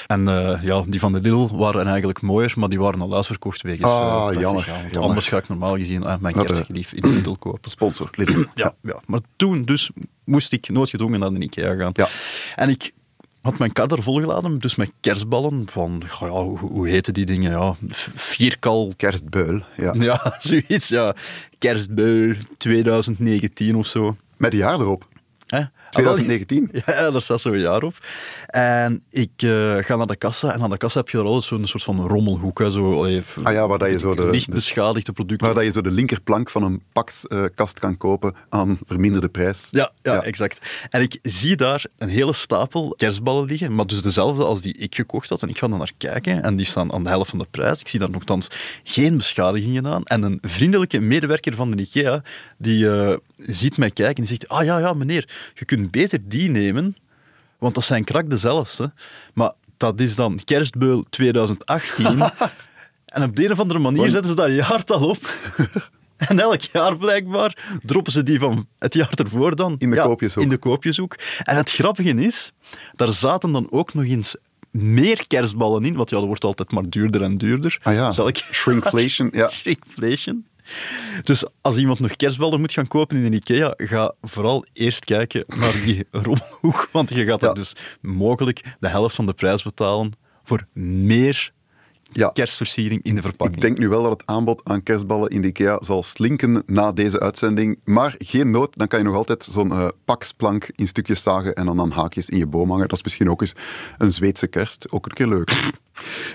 En 0.07 0.29
eh, 0.29 0.63
ja, 0.63 0.83
die 0.87 1.01
van 1.01 1.13
de 1.13 1.21
Lidl 1.21 1.57
waren 1.57 1.87
eigenlijk 1.87 2.23
mooier, 2.23 2.53
maar 2.57 2.69
die 2.69 2.79
waren 2.79 3.01
al 3.01 3.15
uitverkocht 3.15 3.63
wegens 3.63 3.91
Ah, 3.91 4.07
eh, 4.07 4.25
80 4.25 4.41
jammer, 4.41 4.67
jaar. 4.67 4.75
Want 4.75 4.93
jammer. 4.93 5.09
Anders 5.09 5.29
ga 5.29 5.37
ik 5.37 5.49
normaal 5.49 5.77
gezien 5.77 6.05
eh, 6.05 6.17
mijn 6.21 6.35
kerstgelief 6.35 6.93
in 6.93 7.03
de 7.03 7.09
Lidl 7.09 7.33
kopen. 7.33 7.71
Sponsor, 7.71 8.11
Lidl. 8.13 8.45
Ja, 8.55 8.75
ja, 8.83 9.01
maar 9.07 9.21
toen 9.37 9.65
dus 9.65 9.91
moest 10.25 10.53
ik 10.53 10.69
noodgedwongen 10.69 11.21
naar 11.21 11.33
de 11.33 11.39
IKEA 11.39 11.75
gaan. 11.75 11.91
Ja. 11.95 12.09
En 12.55 12.69
ik 12.69 12.93
had 13.41 13.59
mijn 13.59 13.73
kar 13.73 13.91
er 13.91 14.03
volgeladen, 14.03 14.59
dus 14.59 14.75
met 14.75 14.93
kerstballen 15.01 15.65
van, 15.69 16.03
ja, 16.21 16.29
hoe, 16.29 16.59
hoe 16.59 16.89
heten 16.89 17.15
die 17.15 17.27
dingen? 17.27 17.51
Ja, 17.51 17.77
vierkal... 18.15 18.93
Kerstbeul, 18.97 19.61
ja. 19.77 19.95
Ja, 19.99 20.35
zoiets, 20.39 20.89
ja. 20.89 21.15
Kerstbeul 21.59 22.35
2019 22.59 23.77
of 23.77 23.87
zo. 23.87 24.17
Met 24.37 24.53
een 24.53 24.59
jaar 24.59 24.81
erop. 24.81 25.09
Hè? 25.47 25.63
2019. 25.91 26.69
Ja, 26.87 27.11
daar 27.11 27.23
staat 27.23 27.41
zo'n 27.41 27.59
jaar 27.59 27.83
op. 27.83 27.95
En 28.47 29.03
ik 29.11 29.31
eh, 29.37 29.77
ga 29.81 29.97
naar 29.97 30.07
de 30.07 30.17
kassa 30.17 30.53
en 30.55 30.61
aan 30.63 30.71
de 30.71 30.77
kassa 30.77 30.99
heb 30.99 31.09
je 31.09 31.19
er 31.19 31.25
altijd 31.25 31.45
zo'n 31.45 31.67
soort 31.67 31.83
van 31.83 32.07
rommelhoek. 32.09 32.59
Hè, 32.59 32.71
zo, 32.71 33.07
f- 33.23 33.39
Ah 33.43 33.53
ja, 33.53 33.67
waar 33.69 33.79
dat 33.79 33.91
je 33.91 33.99
zo 33.99 34.15
de- 34.15 34.31
licht 34.31 34.47
de- 34.47 34.53
beschadigde 34.53 35.13
producten. 35.13 35.47
Waar 35.47 35.57
dat 35.57 35.65
je 35.65 35.73
zo 35.73 35.81
de 35.81 35.91
linkerplank 35.91 36.51
van 36.51 36.63
een 36.63 36.83
pakkast 36.93 37.79
kan 37.79 37.97
kopen 37.97 38.35
aan 38.49 38.79
verminderde 38.87 39.29
prijs. 39.29 39.69
Ja, 39.71 39.93
ja, 40.03 40.13
Ja. 40.15 40.23
exact. 40.23 40.67
En 40.91 41.01
ik 41.03 41.19
zie 41.23 41.57
daar 41.57 41.85
een 41.99 42.09
hele 42.09 42.33
stapel 42.33 42.95
kerstballen 42.97 43.45
liggen, 43.47 43.75
maar 43.75 43.87
dus 43.87 44.03
dezelfde 44.03 44.45
als 44.45 44.61
die 44.61 44.77
ik 44.77 44.95
gekocht 44.95 45.29
had. 45.29 45.43
En 45.43 45.49
ik 45.49 45.59
ga 45.59 45.67
er 45.71 45.79
naar 45.79 45.93
kijken 45.99 46.43
en 46.43 46.57
die 46.57 46.67
staan 46.67 46.93
aan 46.93 47.03
de 47.05 47.09
helft 47.09 47.31
van 47.31 47.39
de 47.39 47.47
prijs. 47.51 47.81
Ik 47.81 47.89
zie 47.89 48.01
daar 48.01 48.11
nogthans 48.11 48.49
geen 48.85 49.17
beschadigingen 49.17 49.87
aan. 49.87 50.03
En 50.05 50.23
een 50.23 50.39
vriendelijke 50.43 51.01
medewerker 51.01 51.55
van 51.55 51.71
de 51.71 51.83
IKEA, 51.83 52.23
die 52.59 52.91
eh, 52.91 53.17
ziet 53.37 53.77
mij 53.77 53.91
kijken 53.91 54.15
en 54.23 54.29
die 54.29 54.39
zegt, 54.39 54.49
ah 54.49 54.65
ja, 54.65 54.79
ja, 54.79 54.93
meneer, 54.95 55.29
je 55.55 55.65
kunt 55.65 55.76
beter 55.91 56.19
die 56.29 56.51
nemen, 56.51 56.97
want 57.59 57.75
dat 57.75 57.85
zijn 57.85 58.05
krak 58.05 58.31
dezelfde. 58.31 58.93
Maar 59.35 59.53
dat 59.77 60.01
is 60.01 60.15
dan 60.17 60.41
kerstbeul 60.45 61.05
2018. 61.11 62.07
en 63.07 63.23
op 63.23 63.37
de 63.37 63.45
een 63.45 63.53
of 63.53 63.61
andere 63.61 63.81
manier 63.81 64.11
zetten 64.11 64.31
ze 64.31 64.37
daar 64.37 64.51
jaartal 64.51 65.09
op. 65.09 65.19
En 66.17 66.41
elk 66.41 66.61
jaar 66.61 66.97
blijkbaar 66.97 67.79
droppen 67.85 68.13
ze 68.13 68.23
die 68.23 68.39
van 68.39 68.67
het 68.79 68.95
jaar 68.95 69.13
ervoor 69.15 69.57
dan 69.57 69.75
In 69.79 69.91
de 69.91 69.97
koopjeshoek. 69.97 70.43
in 70.43 70.49
de. 71.19 71.43
En 71.45 71.57
het 71.57 71.71
grappige 71.71 72.11
is, 72.15 72.53
daar 72.95 73.13
zaten 73.13 73.53
dan 73.53 73.67
ook 73.71 73.95
nog 73.95 74.05
eens 74.05 74.37
meer 74.71 75.27
kerstballen 75.27 75.85
in, 75.85 75.95
want 75.95 76.11
ja, 76.11 76.17
dat 76.19 76.27
wordt 76.27 76.45
altijd 76.45 76.73
maar 76.73 76.89
duurder 76.89 77.23
en 77.23 77.39
duurder. 77.39 77.79
Ah 77.83 77.95
ja, 77.95 78.09
Dus 78.09 78.19
elk- 78.19 78.37
shrinkflation, 78.37 79.29
ja. 79.33 79.49
Shrinkflation. 79.59 80.47
Dus 81.23 81.45
als 81.61 81.77
iemand 81.77 81.99
nog 82.01 82.17
kerstballen 82.17 82.61
moet 82.61 82.73
gaan 82.73 82.89
kopen 82.89 83.17
in 83.17 83.25
een 83.25 83.33
IKEA, 83.33 83.75
ga 83.77 84.15
vooral 84.23 84.65
eerst 84.73 85.05
kijken 85.05 85.45
naar 85.47 85.73
die 85.85 86.07
rommelhoek, 86.27 86.89
want 86.93 87.09
je 87.15 87.25
gaat 87.25 87.41
Ja. 87.41 87.47
dan 87.47 87.55
dus 87.55 87.73
mogelijk 88.01 88.63
de 88.81 88.89
helft 88.89 89.15
van 89.15 89.27
de 89.27 89.33
prijs 89.33 89.63
betalen 89.63 90.13
voor 90.45 90.67
meer 90.73 91.53
Ja. 92.13 92.29
kerstversiering 92.29 93.03
in 93.03 93.15
de 93.15 93.23
verpakking. 93.23 93.57
Ik 93.57 93.63
denk 93.63 93.79
nu 93.79 93.89
wel 93.89 94.03
dat 94.03 94.11
het 94.13 94.23
aanbod 94.25 94.61
aan 94.65 94.83
kerstballen 94.83 95.31
in 95.31 95.43
de 95.43 95.49
IKEA 95.49 95.79
zal 95.83 96.03
slinken 96.03 96.63
na 96.67 96.93
deze 96.93 97.21
uitzending. 97.21 97.79
Maar 97.85 98.15
geen 98.19 98.51
nood, 98.51 98.79
dan 98.79 98.89
kan 98.89 98.99
je 98.99 99.05
nog 99.05 99.15
altijd 99.15 99.45
zo'n 99.45 99.73
eh 99.73 99.89
paksplank 100.05 100.71
in 100.75 100.87
stukjes 100.87 101.23
zagen 101.23 101.55
en 101.55 101.67
dan 101.67 101.81
aan 101.81 101.91
haakjes 101.91 102.29
in 102.29 102.39
je 102.39 102.47
boom 102.47 102.71
hangen. 102.71 102.89
Dat 102.89 102.97
is 102.97 103.05
misschien 103.05 103.31
ook 103.31 103.41
eens 103.41 103.55
een 103.99 104.13
Zweedse 104.13 104.47
kerst. 104.47 104.93
Ook 104.93 105.07
een 105.07 105.13
keer 105.13 105.27
leuk. 105.29 105.53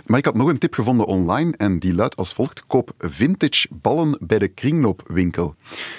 Maar 0.05 0.19
ik 0.19 0.25
had 0.25 0.35
nog 0.35 0.49
een 0.49 0.57
tip 0.57 0.73
gevonden 0.73 1.05
online 1.05 1.53
en 1.57 1.79
die 1.79 1.93
luidt 1.95 2.15
als 2.15 2.33
volgt. 2.33 2.63
Koop 2.67 2.93
vintage 2.97 3.67
ballen 3.71 4.17
bij 4.19 4.39
de 4.39 4.47
kringloopwinkel. 4.47 5.55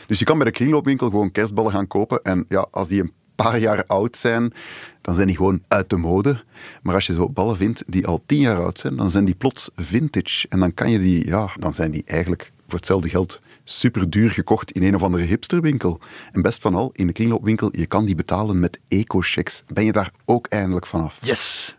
Dus 0.06 0.18
je 0.18 0.24
kan 0.24 0.36
bij 0.36 0.46
de 0.46 0.52
kringloopwinkel 0.52 1.10
gewoon 1.10 1.30
kerstballen 1.30 1.72
gaan 1.72 1.86
kopen. 1.86 2.22
En 2.22 2.44
ja, 2.48 2.66
als 2.70 2.88
die 2.88 3.00
een 3.00 3.12
paar 3.42 3.58
jaar 3.58 3.84
oud 3.86 4.16
zijn, 4.16 4.52
dan 5.00 5.14
zijn 5.14 5.26
die 5.26 5.36
gewoon 5.36 5.62
uit 5.68 5.90
de 5.90 5.96
mode. 5.96 6.44
Maar 6.82 6.94
als 6.94 7.06
je 7.06 7.14
zo 7.14 7.28
ballen 7.28 7.56
vindt 7.56 7.82
die 7.86 8.06
al 8.06 8.22
tien 8.26 8.40
jaar 8.40 8.62
oud 8.62 8.78
zijn, 8.78 8.96
dan 8.96 9.10
zijn 9.10 9.24
die 9.24 9.34
plots 9.34 9.70
vintage. 9.74 10.48
En 10.48 10.60
dan 10.60 10.74
kan 10.74 10.90
je 10.90 10.98
die, 10.98 11.26
ja, 11.26 11.50
dan 11.58 11.74
zijn 11.74 11.90
die 11.90 12.02
eigenlijk 12.06 12.52
voor 12.66 12.78
hetzelfde 12.78 13.08
geld 13.08 13.40
super 13.64 14.10
duur 14.10 14.30
gekocht 14.30 14.70
in 14.70 14.82
een 14.82 14.94
of 14.94 15.02
andere 15.02 15.22
hipsterwinkel. 15.22 16.00
En 16.32 16.42
best 16.42 16.60
van 16.60 16.74
al, 16.74 16.90
in 16.92 17.06
de 17.06 17.12
kringloopwinkel, 17.12 17.76
je 17.76 17.86
kan 17.86 18.04
die 18.04 18.14
betalen 18.14 18.60
met 18.60 18.78
eco-checks. 18.88 19.62
Ben 19.66 19.84
je 19.84 19.92
daar 19.92 20.10
ook 20.24 20.46
eindelijk 20.46 20.86
vanaf? 20.86 21.18
Yes! 21.20 21.76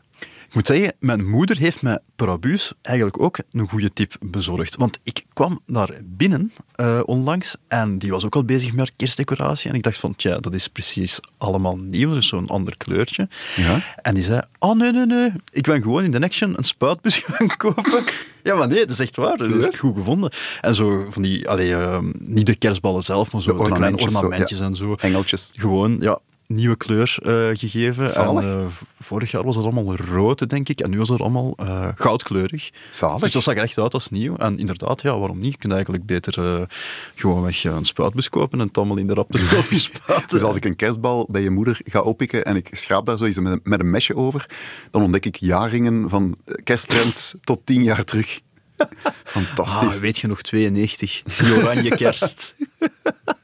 Ik 0.53 0.59
moet 0.59 0.77
zeggen, 0.77 0.93
mijn 0.99 1.29
moeder 1.29 1.57
heeft 1.57 1.81
mij 1.81 1.99
per 2.15 2.29
abuus 2.29 2.73
eigenlijk 2.81 3.21
ook 3.21 3.37
een 3.51 3.67
goede 3.67 3.93
tip 3.93 4.15
bezorgd. 4.19 4.75
Want 4.75 4.99
ik 5.03 5.25
kwam 5.33 5.59
daar 5.65 5.89
binnen 6.03 6.51
eh, 6.75 6.99
onlangs 7.05 7.55
en 7.67 7.97
die 7.97 8.11
was 8.11 8.25
ook 8.25 8.35
al 8.35 8.43
bezig 8.43 8.73
met 8.73 8.91
kerstdecoratie. 8.95 9.69
En 9.69 9.75
ik 9.75 9.83
dacht 9.83 9.97
van, 9.97 10.15
tja, 10.15 10.39
dat 10.39 10.53
is 10.53 10.67
precies 10.67 11.19
allemaal 11.37 11.77
nieuw, 11.77 12.13
dus 12.13 12.27
zo'n 12.27 12.47
ander 12.49 12.77
kleurtje. 12.77 13.27
Ja. 13.55 13.95
En 14.01 14.13
die 14.13 14.23
zei, 14.23 14.41
oh 14.59 14.75
nee, 14.75 14.91
nee, 14.91 15.05
nee, 15.05 15.31
ik 15.51 15.63
ben 15.63 15.81
gewoon 15.81 16.03
in 16.03 16.11
de 16.11 16.21
Action 16.21 16.57
een 16.57 16.63
spuitbus 16.63 17.17
gaan 17.25 17.57
kopen. 17.57 18.03
Ja, 18.43 18.55
maar 18.55 18.67
nee, 18.67 18.79
dat 18.79 18.89
is 18.89 18.99
echt 18.99 19.15
waar. 19.15 19.37
Dat 19.37 19.49
is 19.49 19.65
echt 19.65 19.77
goed 19.77 19.95
gevonden. 19.95 20.31
En 20.61 20.75
zo 20.75 21.05
van 21.09 21.21
die, 21.21 21.49
allee, 21.49 21.75
ehm, 21.75 22.11
niet 22.19 22.45
de 22.45 22.55
kerstballen 22.55 23.03
zelf, 23.03 23.31
maar 23.31 23.41
zo 23.41 23.57
De 23.57 23.63
de, 23.63 23.63
kleine 23.63 23.85
ornamentjes, 23.85 24.11
zo, 24.11 24.25
ornamentjes 24.25 24.59
ja. 24.59 24.65
en 24.65 24.75
zo. 24.75 24.95
Engeltjes. 24.99 25.51
Gewoon, 25.55 25.97
ja, 25.99 26.19
nieuwe 26.55 26.75
kleur 26.75 27.15
eh, 27.23 27.57
gegeven. 27.57 28.11
Zalig. 28.11 28.43
En, 28.43 28.49
eh, 28.49 28.65
vorig 28.99 29.31
jaar 29.31 29.43
was 29.43 29.55
het 29.55 29.65
allemaal 29.65 29.95
rood, 29.95 30.49
denk 30.49 30.69
ik. 30.69 30.79
En 30.79 30.89
nu 30.89 30.97
was 30.97 31.09
het 31.09 31.21
allemaal 31.21 31.53
eh, 31.55 31.87
goudkleurig. 31.95 32.69
Zalig. 32.91 33.19
Dus 33.19 33.31
dat 33.31 33.43
zag 33.43 33.55
er 33.55 33.61
echt 33.61 33.77
uit 33.77 33.93
als 33.93 34.09
nieuw. 34.09 34.35
En 34.35 34.59
inderdaad, 34.59 35.01
ja, 35.01 35.19
waarom 35.19 35.39
niet? 35.39 35.51
Je 35.51 35.57
kunt 35.57 35.73
eigenlijk 35.73 36.05
beter 36.05 36.67
gewoonweg 37.15 37.65
eh, 37.65 37.75
een 37.75 37.85
spuitbus 37.85 38.29
kopen 38.29 38.59
en 38.59 38.67
het 38.67 38.77
allemaal 38.77 38.97
in 38.97 39.07
de 39.07 39.13
rap 39.13 39.31
te 39.31 39.37
veel 39.45 39.79
spuiten. 39.79 40.27
Dus 40.27 40.41
als 40.41 40.55
ik 40.55 40.65
een 40.65 40.75
kerstbal 40.75 41.27
bij 41.29 41.41
je 41.41 41.49
moeder 41.49 41.79
ga 41.85 42.01
oppikken 42.01 42.45
en 42.45 42.55
ik 42.55 42.69
schraap 42.71 43.05
daar 43.05 43.17
zo 43.17 43.25
eens 43.25 43.39
met 43.39 43.53
een, 43.53 43.59
met 43.63 43.79
een 43.79 43.89
mesje 43.89 44.15
over, 44.15 44.45
dan 44.91 45.01
ontdek 45.01 45.25
ik 45.25 45.35
jaarringen 45.35 46.09
van 46.09 46.35
kersttrends 46.63 47.35
tot 47.41 47.65
tien 47.65 47.83
jaar 47.83 48.03
terug. 48.03 48.39
Fantastisch. 49.23 49.95
Ah, 49.95 49.99
weet 49.99 50.17
je 50.17 50.27
nog, 50.27 50.41
92. 50.41 51.21
Die 51.23 51.55
oranje 51.55 51.95
kerst. 51.95 52.55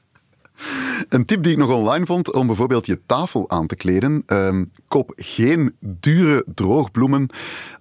Een 1.09 1.25
tip 1.25 1.43
die 1.43 1.51
ik 1.51 1.57
nog 1.57 1.69
online 1.69 2.05
vond 2.05 2.33
om 2.33 2.47
bijvoorbeeld 2.47 2.85
je 2.85 2.99
tafel 3.05 3.49
aan 3.49 3.67
te 3.67 3.75
kleden. 3.75 4.23
ehm, 4.25 4.65
koop 4.87 5.11
geen 5.15 5.75
dure 5.79 6.45
droogbloemen 6.55 7.29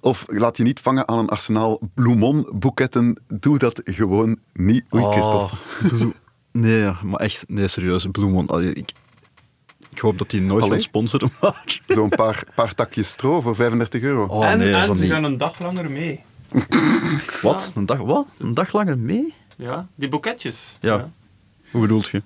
of 0.01 0.25
laat 0.27 0.57
je 0.57 0.63
niet 0.63 0.81
vangen 0.81 1.09
aan 1.09 1.19
een 1.19 1.29
arsenaal 1.29 1.79
bloemonboeketten. 1.95 3.19
Doe 3.27 3.59
dat 3.59 3.81
gewoon 3.85 4.39
niet. 4.53 4.85
Oei, 4.95 5.05
Christophe. 5.05 5.55
Oh, 5.93 6.13
nee, 6.53 6.91
maar 7.03 7.21
echt, 7.21 7.45
nee, 7.49 7.69
serieus. 7.69 8.07
Bloemon. 8.11 8.63
Ik, 8.63 8.93
ik 9.91 9.99
hoop 9.99 10.19
dat 10.19 10.31
die 10.31 10.41
nooit 10.41 10.63
Allee. 10.63 10.73
gaan 10.75 10.83
sponsoren, 10.83 11.31
maar... 11.41 11.81
Zo'n 11.87 12.09
paar, 12.09 12.45
paar 12.55 12.75
takjes 12.75 13.09
stro 13.09 13.41
voor 13.41 13.55
35 13.55 14.03
euro. 14.03 14.25
Oh 14.25 14.47
en 14.47 14.59
nee, 14.59 14.75
en 14.75 14.97
ze 14.97 15.07
gaan 15.07 15.25
een 15.25 15.39
dag 15.39 15.59
langer 15.61 15.91
mee. 15.91 16.21
Wat? 17.43 17.73
Een 17.75 17.87
dag, 17.87 17.99
wat? 17.99 18.27
Een 18.39 18.55
dag 18.55 18.73
langer 18.73 18.99
mee? 18.99 19.35
Ja, 19.57 19.87
die 19.95 20.09
boeketjes. 20.09 20.77
Ja. 20.81 21.11
Hoe 21.71 21.81
bedoelt 21.81 22.09
je? 22.09 22.23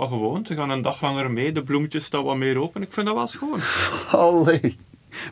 Maar 0.00 0.08
gewoon, 0.08 0.46
ze 0.46 0.54
gaan 0.54 0.70
een 0.70 0.82
dag 0.82 1.00
langer 1.02 1.30
mee. 1.30 1.52
De 1.52 1.62
bloemetjes 1.62 2.04
staan 2.04 2.24
wat 2.24 2.36
meer 2.36 2.56
open. 2.60 2.82
Ik 2.82 2.92
vind 2.92 3.06
dat 3.06 3.14
wel 3.16 3.26
schoon. 3.26 3.60
Allee. 4.10 4.76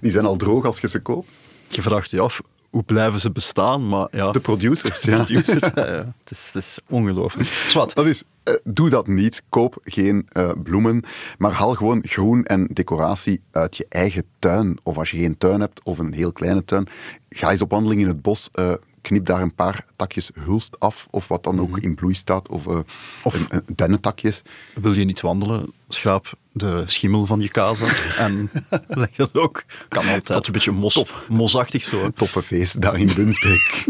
Die 0.00 0.10
zijn 0.10 0.24
al 0.24 0.36
droog 0.36 0.64
als 0.64 0.80
je 0.80 0.88
ze 0.88 1.00
koopt. 1.00 1.28
Je 1.68 1.82
vraagt 1.82 2.10
je 2.10 2.20
af, 2.20 2.40
hoe 2.70 2.82
blijven 2.82 3.20
ze 3.20 3.30
bestaan? 3.30 3.88
Maar 3.88 4.08
ja, 4.10 4.32
De 4.32 4.40
producers, 4.40 5.02
ja. 5.02 5.14
producer, 5.14 5.70
ja, 5.74 5.86
ja. 5.94 6.14
Het, 6.24 6.30
is, 6.30 6.50
het 6.52 6.62
is 6.62 6.78
ongelooflijk. 6.88 7.48
Zwat, 7.68 7.94
Dat 7.94 8.06
is, 8.06 8.24
eh, 8.42 8.54
doe 8.64 8.88
dat 8.88 9.06
niet. 9.06 9.42
Koop 9.48 9.78
geen 9.84 10.26
eh, 10.32 10.50
bloemen, 10.62 11.02
maar 11.38 11.52
haal 11.52 11.74
gewoon 11.74 12.02
groen 12.06 12.44
en 12.44 12.66
decoratie 12.72 13.40
uit 13.50 13.76
je 13.76 13.86
eigen 13.88 14.24
tuin. 14.38 14.78
Of 14.82 14.98
als 14.98 15.10
je 15.10 15.18
geen 15.18 15.38
tuin 15.38 15.60
hebt, 15.60 15.80
of 15.82 15.98
een 15.98 16.12
heel 16.12 16.32
kleine 16.32 16.64
tuin, 16.64 16.88
ga 17.28 17.50
eens 17.50 17.62
op 17.62 17.70
wandeling 17.70 18.00
in 18.00 18.08
het 18.08 18.22
bos. 18.22 18.48
eh, 18.52 18.72
knip 19.02 19.26
daar 19.26 19.42
een 19.42 19.54
paar 19.54 19.84
takjes 19.96 20.30
hulst 20.34 20.80
af, 20.80 21.06
of 21.10 21.28
wat 21.28 21.42
dan 21.44 21.60
ook 21.60 21.78
in 21.78 21.94
bloei 21.94 22.14
staat, 22.14 22.48
of, 22.48 22.66
eh 22.66 22.78
Of- 23.22 23.34
een- 23.34 23.46
een 23.50 23.62
dennentakjes. 23.74 24.42
wil 24.74 24.92
je 24.92 25.04
niet 25.04 25.20
wandelen? 25.20 25.72
Schraap 25.88 26.32
de 26.52 26.82
schimmel 26.86 27.26
van 27.26 27.40
je 27.40 27.48
kaas 27.50 27.82
af 27.82 28.16
en 28.18 28.50
leg 28.88 29.10
dat 29.16 29.34
ook. 29.34 29.64
Kan 29.88 30.02
altijd. 30.02 30.26
Dat 30.26 30.46
een 30.46 30.52
beetje 30.52 30.70
mos, 30.72 31.04
mosachtig 31.28 31.82
zo. 31.82 32.10
Toffe 32.14 32.42
feest 32.42 32.80
daar 32.82 32.98
in 32.98 33.14
Bunsbeek. 33.14 33.84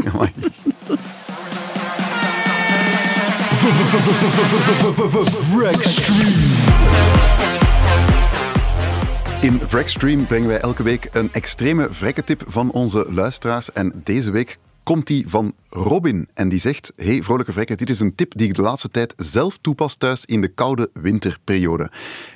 In 9.41 9.61
Wreckstream 9.71 10.27
brengen 10.27 10.49
wij 10.49 10.59
elke 10.61 10.83
week 10.83 11.09
een 11.13 11.29
extreme 11.33 11.89
vrekketip 11.91 12.43
van 12.47 12.71
onze 12.71 13.07
luisteraars. 13.09 13.73
En 13.73 13.93
deze 14.05 14.31
week 14.31 14.59
komt 14.89 15.07
die 15.07 15.29
van 15.29 15.55
Robin. 15.71 16.29
En 16.35 16.49
die 16.49 16.61
zegt, 16.61 16.93
hey 16.97 17.23
vrolijke 17.23 17.53
vrekken, 17.53 17.77
dit 17.77 17.91
is 17.91 18.01
een 18.01 18.15
tip 18.15 18.33
die 18.37 18.49
ik 18.49 18.55
de 18.55 18.63
laatste 18.63 18.89
tijd 18.91 19.15
zelf 19.17 19.59
toepas 19.61 19.95
thuis 19.95 20.25
in 20.25 20.41
de 20.41 20.49
koude 20.49 20.91
winterperiode. 20.93 21.91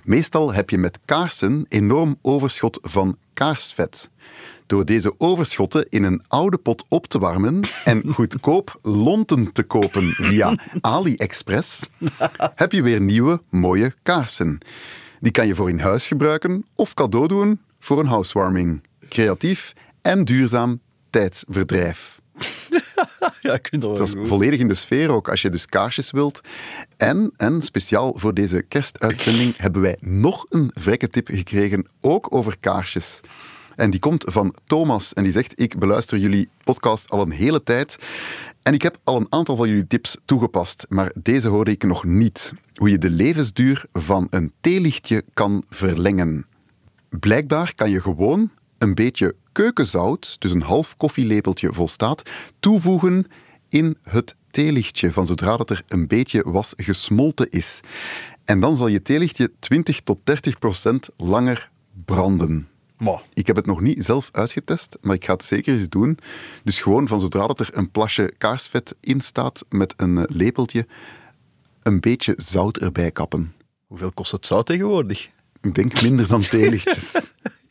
Meestal 0.04 0.52
heb 0.52 0.70
je 0.70 0.78
met 0.78 0.98
kaarsen 1.04 1.66
enorm 1.68 2.18
overschot 2.22 2.78
van 2.82 3.16
kaarsvet. 3.32 4.10
Door 4.66 4.84
deze 4.84 5.14
overschotten 5.18 5.86
in 5.88 6.02
een 6.02 6.22
oude 6.28 6.58
pot 6.58 6.84
op 6.88 7.06
te 7.06 7.18
warmen 7.18 7.60
en 7.84 8.02
goedkoop 8.14 8.78
lonten 8.82 9.52
te 9.52 9.62
kopen 9.62 10.10
via 10.10 10.58
AliExpress, 10.80 11.88
heb 12.54 12.72
je 12.72 12.82
weer 12.82 13.00
nieuwe, 13.00 13.42
mooie 13.48 13.94
kaarsen. 14.02 14.58
Die 15.20 15.32
kan 15.32 15.46
je 15.46 15.54
voor 15.54 15.68
in 15.68 15.80
huis 15.80 16.06
gebruiken 16.06 16.64
of 16.74 16.94
cadeau 16.94 17.28
doen 17.28 17.60
voor 17.80 18.00
een 18.00 18.06
housewarming. 18.06 18.82
Creatief 19.08 19.72
en 20.02 20.24
duurzaam 20.24 20.80
tijdsverdrijf. 21.10 22.21
Ja, 23.40 23.52
ik 23.54 23.66
vind 23.70 23.82
dat 23.82 23.90
wel 23.90 23.98
Dat 23.98 24.08
is 24.08 24.14
goed. 24.14 24.28
volledig 24.28 24.60
in 24.60 24.68
de 24.68 24.74
sfeer 24.74 25.10
ook, 25.10 25.28
als 25.28 25.42
je 25.42 25.50
dus 25.50 25.66
kaarsjes 25.66 26.10
wilt. 26.10 26.40
En, 26.96 27.32
en 27.36 27.62
speciaal 27.62 28.14
voor 28.16 28.34
deze 28.34 28.62
kerstuitzending 28.68 29.56
hebben 29.56 29.82
wij 29.82 29.96
nog 30.00 30.46
een 30.48 30.70
vrekke 30.74 31.08
tip 31.08 31.28
gekregen, 31.28 31.86
ook 32.00 32.34
over 32.34 32.56
kaarsjes. 32.60 33.20
En 33.76 33.90
die 33.90 34.00
komt 34.00 34.24
van 34.28 34.54
Thomas 34.66 35.12
en 35.12 35.22
die 35.22 35.32
zegt, 35.32 35.60
ik 35.60 35.78
beluister 35.78 36.18
jullie 36.18 36.48
podcast 36.64 37.10
al 37.10 37.22
een 37.22 37.30
hele 37.30 37.62
tijd 37.62 37.98
en 38.62 38.74
ik 38.74 38.82
heb 38.82 38.98
al 39.04 39.16
een 39.16 39.26
aantal 39.28 39.56
van 39.56 39.68
jullie 39.68 39.86
tips 39.86 40.18
toegepast, 40.24 40.86
maar 40.88 41.12
deze 41.22 41.48
hoorde 41.48 41.70
ik 41.70 41.82
nog 41.84 42.04
niet. 42.04 42.52
Hoe 42.74 42.90
je 42.90 42.98
de 42.98 43.10
levensduur 43.10 43.84
van 43.92 44.26
een 44.30 44.52
theelichtje 44.60 45.24
kan 45.34 45.64
verlengen. 45.68 46.46
Blijkbaar 47.08 47.74
kan 47.74 47.90
je 47.90 48.00
gewoon 48.00 48.50
een 48.78 48.94
beetje 48.94 49.34
keukenzout, 49.52 50.36
dus 50.40 50.52
een 50.52 50.62
half 50.62 50.96
koffielepeltje 50.96 51.72
volstaat, 51.72 52.22
toevoegen 52.60 53.26
in 53.68 53.96
het 54.02 54.36
theelichtje 54.50 55.12
van 55.12 55.26
zodra 55.26 55.56
dat 55.56 55.70
er 55.70 55.82
een 55.86 56.06
beetje 56.06 56.42
was 56.50 56.72
gesmolten 56.76 57.50
is. 57.50 57.80
En 58.44 58.60
dan 58.60 58.76
zal 58.76 58.86
je 58.86 59.02
theelichtje 59.02 59.50
20 59.58 60.00
tot 60.00 60.18
30 60.24 60.58
procent 60.58 61.08
langer 61.16 61.70
branden. 62.04 62.68
Maar, 62.98 63.22
Ik 63.34 63.46
heb 63.46 63.56
het 63.56 63.66
nog 63.66 63.80
niet 63.80 64.04
zelf 64.04 64.28
uitgetest, 64.32 64.98
maar 65.00 65.14
ik 65.14 65.24
ga 65.24 65.32
het 65.32 65.44
zeker 65.44 65.74
eens 65.74 65.88
doen. 65.88 66.18
Dus 66.64 66.78
gewoon 66.78 67.08
van 67.08 67.20
zodra 67.20 67.46
dat 67.46 67.60
er 67.60 67.68
een 67.72 67.90
plasje 67.90 68.32
kaarsvet 68.38 68.94
in 69.00 69.20
staat 69.20 69.64
met 69.68 69.94
een 69.96 70.18
eh, 70.18 70.24
lepeltje, 70.26 70.86
een 71.82 72.00
beetje 72.00 72.34
zout 72.36 72.76
erbij 72.76 73.10
kappen. 73.10 73.54
hoeveel 73.86 74.12
kost 74.12 74.32
het 74.32 74.46
zout 74.46 74.66
tegenwoordig? 74.66 75.30
Ik 75.60 75.74
denk 75.74 76.02
minder 76.02 76.28
dan 76.28 76.40
theelichtjes. 76.40 77.12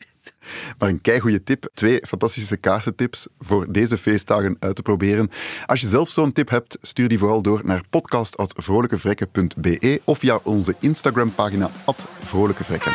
Maar 0.78 0.88
een 0.88 1.00
keigoede 1.00 1.42
tip. 1.42 1.70
Twee 1.74 2.02
fantastische 2.06 2.56
kaarsentips 2.56 3.26
voor 3.38 3.72
deze 3.72 3.98
feestdagen 3.98 4.56
uit 4.58 4.76
te 4.76 4.82
proberen. 4.82 5.30
Als 5.66 5.80
je 5.80 5.88
zelf 5.88 6.08
zo'n 6.08 6.32
tip 6.32 6.48
hebt, 6.48 6.78
stuur 6.80 7.08
die 7.08 7.18
vooral 7.18 7.42
door 7.42 7.60
naar 7.64 7.82
podcast.vrolijkevrekken.be 7.90 10.00
of 10.04 10.18
via 10.18 10.38
onze 10.42 10.74
Instagram-pagina 10.78 11.70
vrolijkevrekken. 12.20 12.92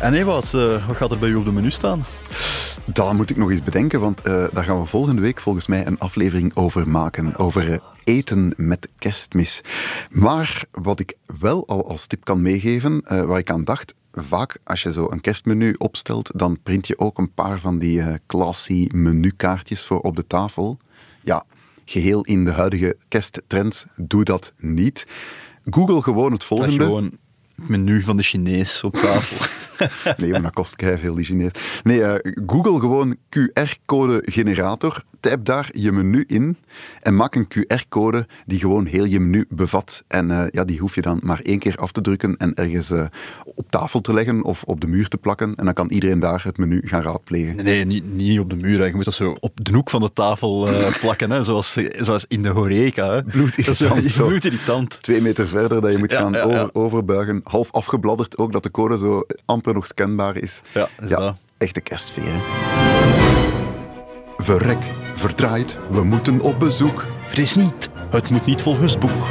En 0.00 0.24
wat, 0.24 0.54
eh, 0.54 0.86
wat 0.86 0.96
gaat 0.96 1.10
er 1.10 1.18
bij 1.18 1.28
u 1.28 1.34
op 1.34 1.44
de 1.44 1.52
menu 1.52 1.70
staan? 1.70 2.04
Dat 2.86 3.12
moet 3.12 3.30
ik 3.30 3.36
nog 3.36 3.50
eens 3.50 3.62
bedenken, 3.62 4.00
want 4.00 4.20
eh, 4.20 4.44
daar 4.52 4.64
gaan 4.64 4.80
we 4.80 4.86
volgende 4.86 5.22
week 5.22 5.40
volgens 5.40 5.66
mij 5.66 5.86
een 5.86 5.98
aflevering 5.98 6.56
over 6.56 6.88
maken. 6.88 7.36
Over 7.36 7.72
eh, 7.72 7.78
eten 8.04 8.54
met 8.56 8.88
kerstmis. 8.98 9.60
Maar 10.10 10.64
wat 10.70 11.00
ik 11.00 11.14
wel 11.38 11.66
al 11.66 11.88
als 11.88 12.06
tip 12.06 12.24
kan 12.24 12.42
meegeven, 12.42 13.00
eh, 13.02 13.22
waar 13.22 13.38
ik 13.38 13.50
aan 13.50 13.64
dacht, 13.64 13.94
vaak 14.12 14.58
als 14.64 14.82
je 14.82 14.92
zo 14.92 15.06
een 15.10 15.20
kerstmenu 15.20 15.74
opstelt, 15.78 16.30
dan 16.34 16.58
print 16.62 16.86
je 16.86 16.98
ook 16.98 17.18
een 17.18 17.32
paar 17.32 17.58
van 17.58 17.78
die 17.78 18.02
classy 18.26 18.88
menukaartjes 18.92 19.86
voor 19.86 20.00
op 20.00 20.16
de 20.16 20.26
tafel. 20.26 20.78
Ja, 21.22 21.44
geheel 21.84 22.22
in 22.22 22.44
de 22.44 22.50
huidige 22.50 22.96
kersttrends, 23.08 23.86
doe 23.96 24.24
dat 24.24 24.52
niet. 24.56 25.06
Google 25.70 26.02
gewoon 26.02 26.32
het 26.32 26.44
volgende. 26.44 27.10
Het 27.56 27.68
menu 27.68 28.02
van 28.02 28.16
de 28.16 28.22
Chinees 28.22 28.84
op 28.84 28.94
tafel. 28.94 29.46
Nee, 30.16 30.30
maar 30.30 30.42
dat 30.42 30.52
kost 30.52 30.82
veel 30.98 31.14
die 31.14 31.24
Chinees. 31.24 31.50
Nee, 31.82 32.02
eh, 32.04 32.32
Google 32.46 32.80
gewoon 32.80 33.16
QR-code 33.28 34.22
generator. 34.24 35.02
Typ 35.20 35.44
daar 35.44 35.68
je 35.72 35.92
menu 35.92 36.24
in 36.26 36.56
en 37.02 37.16
maak 37.16 37.34
een 37.34 37.48
QR-code 37.48 38.26
die 38.46 38.58
gewoon 38.58 38.86
heel 38.86 39.04
je 39.04 39.20
menu 39.20 39.44
bevat. 39.48 40.04
En 40.08 40.30
eh, 40.30 40.46
ja, 40.50 40.64
die 40.64 40.78
hoef 40.78 40.94
je 40.94 41.02
dan 41.02 41.20
maar 41.24 41.40
één 41.42 41.58
keer 41.58 41.76
af 41.76 41.92
te 41.92 42.00
drukken 42.00 42.36
en 42.36 42.54
ergens 42.54 42.90
eh, 42.90 43.04
op 43.54 43.70
tafel 43.70 44.00
te 44.00 44.12
leggen 44.12 44.44
of 44.44 44.62
op 44.62 44.80
de 44.80 44.86
muur 44.86 45.08
te 45.08 45.16
plakken. 45.16 45.54
En 45.54 45.64
dan 45.64 45.74
kan 45.74 45.90
iedereen 45.90 46.20
daar 46.20 46.44
het 46.44 46.58
menu 46.58 46.80
gaan 46.84 47.02
raadplegen. 47.02 47.56
Nee, 47.56 47.64
nee 47.64 47.84
niet, 47.84 48.14
niet 48.14 48.38
op 48.40 48.50
de 48.50 48.56
muur. 48.56 48.78
hè. 48.78 48.84
Je 48.84 48.94
moet 48.94 49.04
dat 49.04 49.14
zo 49.14 49.36
op 49.40 49.64
de 49.64 49.72
hoek 49.72 49.90
van 49.90 50.00
de 50.00 50.12
tafel 50.12 50.68
plakken, 51.00 51.30
hè. 51.30 51.42
Zoals, 51.44 51.76
zoals 51.90 52.24
in 52.28 52.42
de 52.42 52.48
horeca. 52.48 53.22
Bloedirritant, 53.22 54.12
bloedirritant. 54.14 55.02
Twee 55.02 55.20
meter 55.20 55.48
verder 55.48 55.80
dat 55.80 55.92
je 55.92 55.98
moet 55.98 56.10
Ja, 56.10 56.20
gaan 56.20 56.32
ja, 56.32 56.38
ja. 56.38 56.44
Over, 56.44 56.70
overbuigen. 56.72 57.40
Half 57.46 57.72
afgebladderd 57.72 58.38
ook, 58.38 58.52
dat 58.52 58.62
de 58.62 58.70
code 58.70 58.98
zo 58.98 59.26
amper 59.44 59.74
nog 59.74 59.86
scanbaar 59.86 60.36
is. 60.36 60.62
Ja, 60.74 60.88
is 61.02 61.08
ja 61.08 61.16
dat. 61.16 61.36
echte 61.58 61.80
kerstsfeer. 61.80 62.24
hè. 62.26 62.40
Verrek, 64.38 64.78
verdraaid, 65.14 65.78
we 65.90 66.04
moeten 66.04 66.40
op 66.40 66.58
bezoek. 66.58 67.04
Vrees 67.28 67.54
niet, 67.54 67.88
het 68.10 68.30
moet 68.30 68.46
niet 68.46 68.62
volgens 68.62 68.92
het 68.92 69.00
boek. 69.00 69.26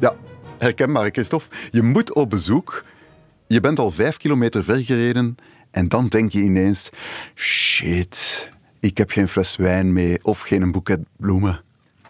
Ja, 0.00 0.14
herkenbaar, 0.58 1.10
Christophe. 1.10 1.56
Je 1.70 1.82
moet 1.82 2.12
op 2.14 2.30
bezoek. 2.30 2.84
Je 3.46 3.60
bent 3.60 3.78
al 3.78 3.90
vijf 3.90 4.16
kilometer 4.16 4.64
ver 4.64 4.84
gereden 4.84 5.36
en 5.70 5.88
dan 5.88 6.06
denk 6.06 6.32
je 6.32 6.40
ineens: 6.42 6.90
shit, 7.34 8.50
ik 8.80 8.98
heb 8.98 9.10
geen 9.10 9.28
fles 9.28 9.56
wijn 9.56 9.92
mee 9.92 10.18
of 10.22 10.40
geen 10.40 10.72
boeket 10.72 11.00
bloemen. 11.16 11.60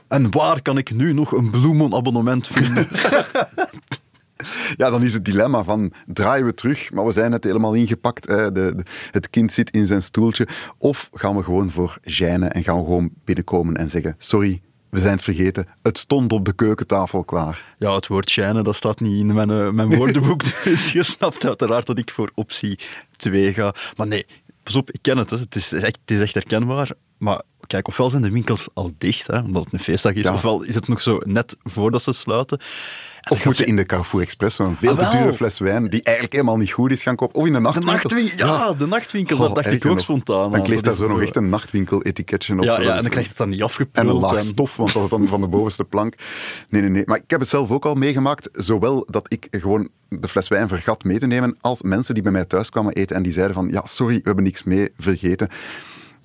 En 0.08 0.30
waar 0.30 0.62
kan 0.62 0.78
ik 0.78 0.90
nu 0.92 1.12
nog 1.12 1.32
een 1.32 1.50
bloemenabonnement 1.50 2.48
vinden? 2.48 2.88
Ja, 4.76 4.90
dan 4.90 5.02
is 5.02 5.12
het 5.12 5.24
dilemma 5.24 5.64
van 5.64 5.92
draaien 6.06 6.46
we 6.46 6.54
terug, 6.54 6.92
maar 6.92 7.04
we 7.06 7.12
zijn 7.12 7.30
net 7.30 7.44
helemaal 7.44 7.74
ingepakt. 7.74 8.26
De, 8.26 8.50
de- 8.52 8.82
het 9.10 9.30
kind 9.30 9.52
zit 9.52 9.70
in 9.70 9.86
zijn 9.86 10.02
stoeltje. 10.02 10.48
Of 10.78 11.10
gaan 11.12 11.36
we 11.36 11.42
gewoon 11.42 11.70
voor 11.70 11.98
gêne 12.00 12.48
en 12.48 12.62
gaan 12.64 12.78
we 12.78 12.84
gewoon 12.84 13.10
binnenkomen 13.24 13.76
en 13.76 13.90
zeggen: 13.90 14.14
Sorry, 14.18 14.60
we 14.90 15.00
zijn 15.00 15.14
het 15.14 15.22
vergeten. 15.24 15.66
Het 15.82 15.98
stond 15.98 16.32
op 16.32 16.44
de 16.44 16.52
keukentafel 16.52 17.24
klaar. 17.24 17.74
ja, 17.78 17.94
het 17.94 18.06
woord 18.06 18.30
schijnen, 18.30 18.64
dat 18.64 18.74
staat 18.74 19.00
niet 19.00 19.18
in 19.20 19.34
mijn, 19.34 19.50
eh, 19.50 19.70
mijn 19.70 19.94
woordenboek. 19.96 20.42
Dus 20.64 20.92
je 20.92 21.02
snapt 21.02 21.46
uiteraard 21.46 21.86
dat 21.86 21.98
ik 21.98 22.10
voor 22.10 22.30
optie 22.34 22.78
2 23.16 23.52
ga. 23.52 23.74
Maar 23.96 24.06
nee, 24.06 24.26
pas 24.62 24.76
op, 24.76 24.90
ik 24.90 24.98
ken 25.02 25.18
het. 25.18 25.30
Hè. 25.30 25.36
Het, 25.38 25.56
is 25.56 25.72
echt, 25.72 25.98
het 26.00 26.10
is 26.10 26.20
echt 26.20 26.34
herkenbaar. 26.34 26.90
Maar 27.18 27.42
kijk, 27.66 27.88
ofwel 27.88 28.10
zijn 28.10 28.22
de 28.22 28.30
winkels 28.30 28.68
al 28.74 28.92
dicht, 28.98 29.26
hè, 29.26 29.38
omdat 29.38 29.64
het 29.64 29.72
een 29.72 29.78
feestdag 29.78 30.12
is, 30.12 30.24
Ja. 30.24 30.32
ofwel 30.32 30.62
is 30.62 30.74
het 30.74 30.88
nog 30.88 31.02
zo 31.02 31.18
net 31.24 31.56
voordat 31.62 32.02
ze 32.02 32.12
sluiten. 32.12 32.60
En 33.24 33.30
Of 33.30 33.36
gaat 33.36 33.46
moet 33.46 33.56
je 33.56 33.64
in 33.64 33.76
de 33.76 33.84
Carrefour 33.86 34.22
Express 34.24 34.56
zo'n 34.56 34.76
veel 34.76 34.98
Ah, 34.98 35.10
te 35.10 35.16
dure 35.18 35.32
fles 35.34 35.58
wijn, 35.58 35.88
die 35.88 36.02
eigenlijk 36.02 36.32
helemaal 36.36 36.56
niet 36.56 36.70
goed 36.72 36.92
is, 36.92 37.02
gaan 37.02 37.16
kopen. 37.16 37.40
Of 37.40 37.46
in 37.46 37.54
een 37.54 37.62
De 37.62 37.68
nachtwinkel. 37.68 38.10
nachtwinkel, 38.10 38.46
ja, 38.46 38.72
de 38.74 38.86
nachtwinkel, 38.86 39.36
dat 39.38 39.54
dacht 39.54 39.72
ik 39.72 39.84
ook 39.86 39.92
nog. 39.92 40.00
spontaan 40.00 40.50
Dan 40.52 40.62
kleeft 40.62 40.84
daar 40.84 40.94
zo 40.94 41.08
nog 41.08 41.20
echt 41.20 41.36
een 41.36 41.48
nachtwinkel-etiketje 41.48 42.54
op. 42.58 42.62
Ja, 42.64 42.74
zo. 42.74 42.82
ja, 42.82 42.94
en 42.96 43.00
dan 43.00 43.10
krijg 43.10 43.22
je 43.24 43.28
het 43.28 43.36
dan 43.38 43.48
niet 43.48 43.58
En 43.58 43.64
afgeprult. 43.64 44.08
een 44.08 44.14
laag 44.20 44.40
stof, 44.40 44.76
want 44.76 44.92
dat 44.92 45.02
is 45.04 45.08
dan 45.10 45.26
van 45.28 45.40
de 45.40 45.46
bovenste 45.48 45.84
plank. 45.84 46.14
Nee, 46.68 46.80
nee, 46.80 46.90
nee. 46.90 47.02
Maar 47.06 47.16
ik 47.18 47.30
heb 47.30 47.40
het 47.40 47.48
zelf 47.48 47.70
ook 47.70 47.84
al 47.84 47.94
meegemaakt. 47.94 48.48
Zowel 48.52 49.06
dat 49.10 49.26
ik 49.32 49.46
gewoon 49.50 49.88
de 50.08 50.28
fles 50.28 50.48
wijn 50.48 50.68
vergat 50.68 51.04
mee 51.04 51.18
te 51.18 51.26
nemen, 51.26 51.56
als 51.60 51.82
mensen 51.82 52.14
die 52.14 52.22
bij 52.22 52.32
mij 52.32 52.44
thuis 52.44 52.70
kwamen 52.70 52.92
eten 52.92 53.16
en 53.16 53.22
die 53.22 53.32
zeiden 53.32 53.54
van, 53.54 53.68
ja, 53.70 53.82
sorry, 53.86 54.14
we 54.16 54.22
hebben 54.24 54.44
niks 54.44 54.62
mee 54.62 54.92
vergeten. 54.98 55.48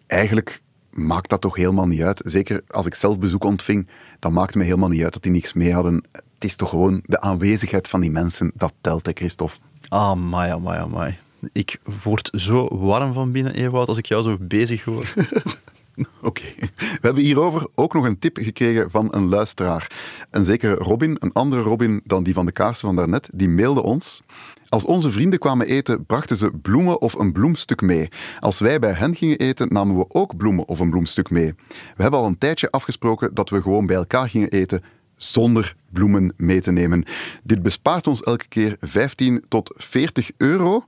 Eigenlijk 0.07 0.61
maakt 0.91 1.29
dat 1.29 1.41
toch 1.41 1.55
helemaal 1.55 1.87
niet 1.87 2.01
uit. 2.01 2.21
Zeker 2.25 2.61
als 2.67 2.85
ik 2.85 2.93
zelf 2.95 3.19
bezoek 3.19 3.43
ontving, 3.43 3.87
dan 4.19 4.33
maakte 4.33 4.57
me 4.57 4.63
helemaal 4.63 4.89
niet 4.89 5.03
uit 5.03 5.13
dat 5.13 5.23
die 5.23 5.31
niks 5.31 5.53
mee 5.53 5.73
hadden. 5.73 6.03
Het 6.39 6.49
is 6.49 6.55
toch 6.55 6.69
gewoon 6.69 7.03
de 7.05 7.21
aanwezigheid 7.21 7.87
van 7.87 8.01
die 8.01 8.11
mensen, 8.11 8.51
dat 8.55 8.73
telt, 8.81 9.05
hè, 9.05 9.11
Christophe. 9.15 9.55
Ah, 9.87 10.09
amai, 10.09 10.51
amai, 10.51 10.79
amai. 10.79 11.17
Ik 11.51 11.79
word 12.03 12.29
zo 12.31 12.77
warm 12.77 13.13
van 13.13 13.31
binnen, 13.31 13.53
Ewout, 13.53 13.87
als 13.87 13.97
ik 13.97 14.05
jou 14.05 14.23
zo 14.23 14.37
bezig 14.39 14.83
hoor. 14.83 15.13
Oké. 16.21 16.43
We 16.75 16.99
hebben 17.01 17.23
hierover 17.23 17.67
ook 17.75 17.93
nog 17.93 18.05
een 18.05 18.19
tip 18.19 18.37
gekregen 18.37 18.91
van 18.91 19.07
een 19.11 19.29
luisteraar. 19.29 19.91
Een 20.31 20.43
zekere 20.43 20.73
Robin, 20.73 21.17
een 21.19 21.31
andere 21.31 21.61
Robin 21.61 22.01
dan 22.03 22.23
die 22.23 22.33
van 22.33 22.45
de 22.45 22.51
kaarsen 22.51 22.87
van 22.87 22.95
daarnet, 22.95 23.29
die 23.33 23.49
mailde 23.49 23.81
ons. 23.81 24.21
Als 24.69 24.85
onze 24.85 25.11
vrienden 25.11 25.39
kwamen 25.39 25.67
eten, 25.67 26.05
brachten 26.05 26.37
ze 26.37 26.51
bloemen 26.51 27.01
of 27.01 27.13
een 27.13 27.31
bloemstuk 27.31 27.81
mee. 27.81 28.09
Als 28.39 28.59
wij 28.59 28.79
bij 28.79 28.93
hen 28.93 29.15
gingen 29.15 29.37
eten, 29.37 29.73
namen 29.73 29.97
we 29.97 30.05
ook 30.07 30.37
bloemen 30.37 30.67
of 30.67 30.79
een 30.79 30.89
bloemstuk 30.89 31.29
mee. 31.29 31.53
We 31.95 32.01
hebben 32.01 32.19
al 32.19 32.25
een 32.25 32.37
tijdje 32.37 32.71
afgesproken 32.71 33.33
dat 33.33 33.49
we 33.49 33.61
gewoon 33.61 33.85
bij 33.85 33.95
elkaar 33.95 34.29
gingen 34.29 34.49
eten 34.49 34.83
zonder 35.23 35.75
bloemen 35.91 36.33
mee 36.37 36.61
te 36.61 36.71
nemen. 36.71 37.03
Dit 37.43 37.61
bespaart 37.61 38.07
ons 38.07 38.21
elke 38.23 38.47
keer 38.47 38.75
15 38.79 39.43
tot 39.47 39.73
40 39.77 40.29
euro. 40.37 40.85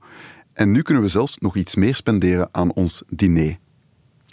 En 0.52 0.70
nu 0.72 0.82
kunnen 0.82 1.02
we 1.02 1.08
zelfs 1.08 1.38
nog 1.38 1.56
iets 1.56 1.74
meer 1.74 1.94
spenderen 1.96 2.48
aan 2.52 2.72
ons 2.72 3.02
diner. 3.08 3.58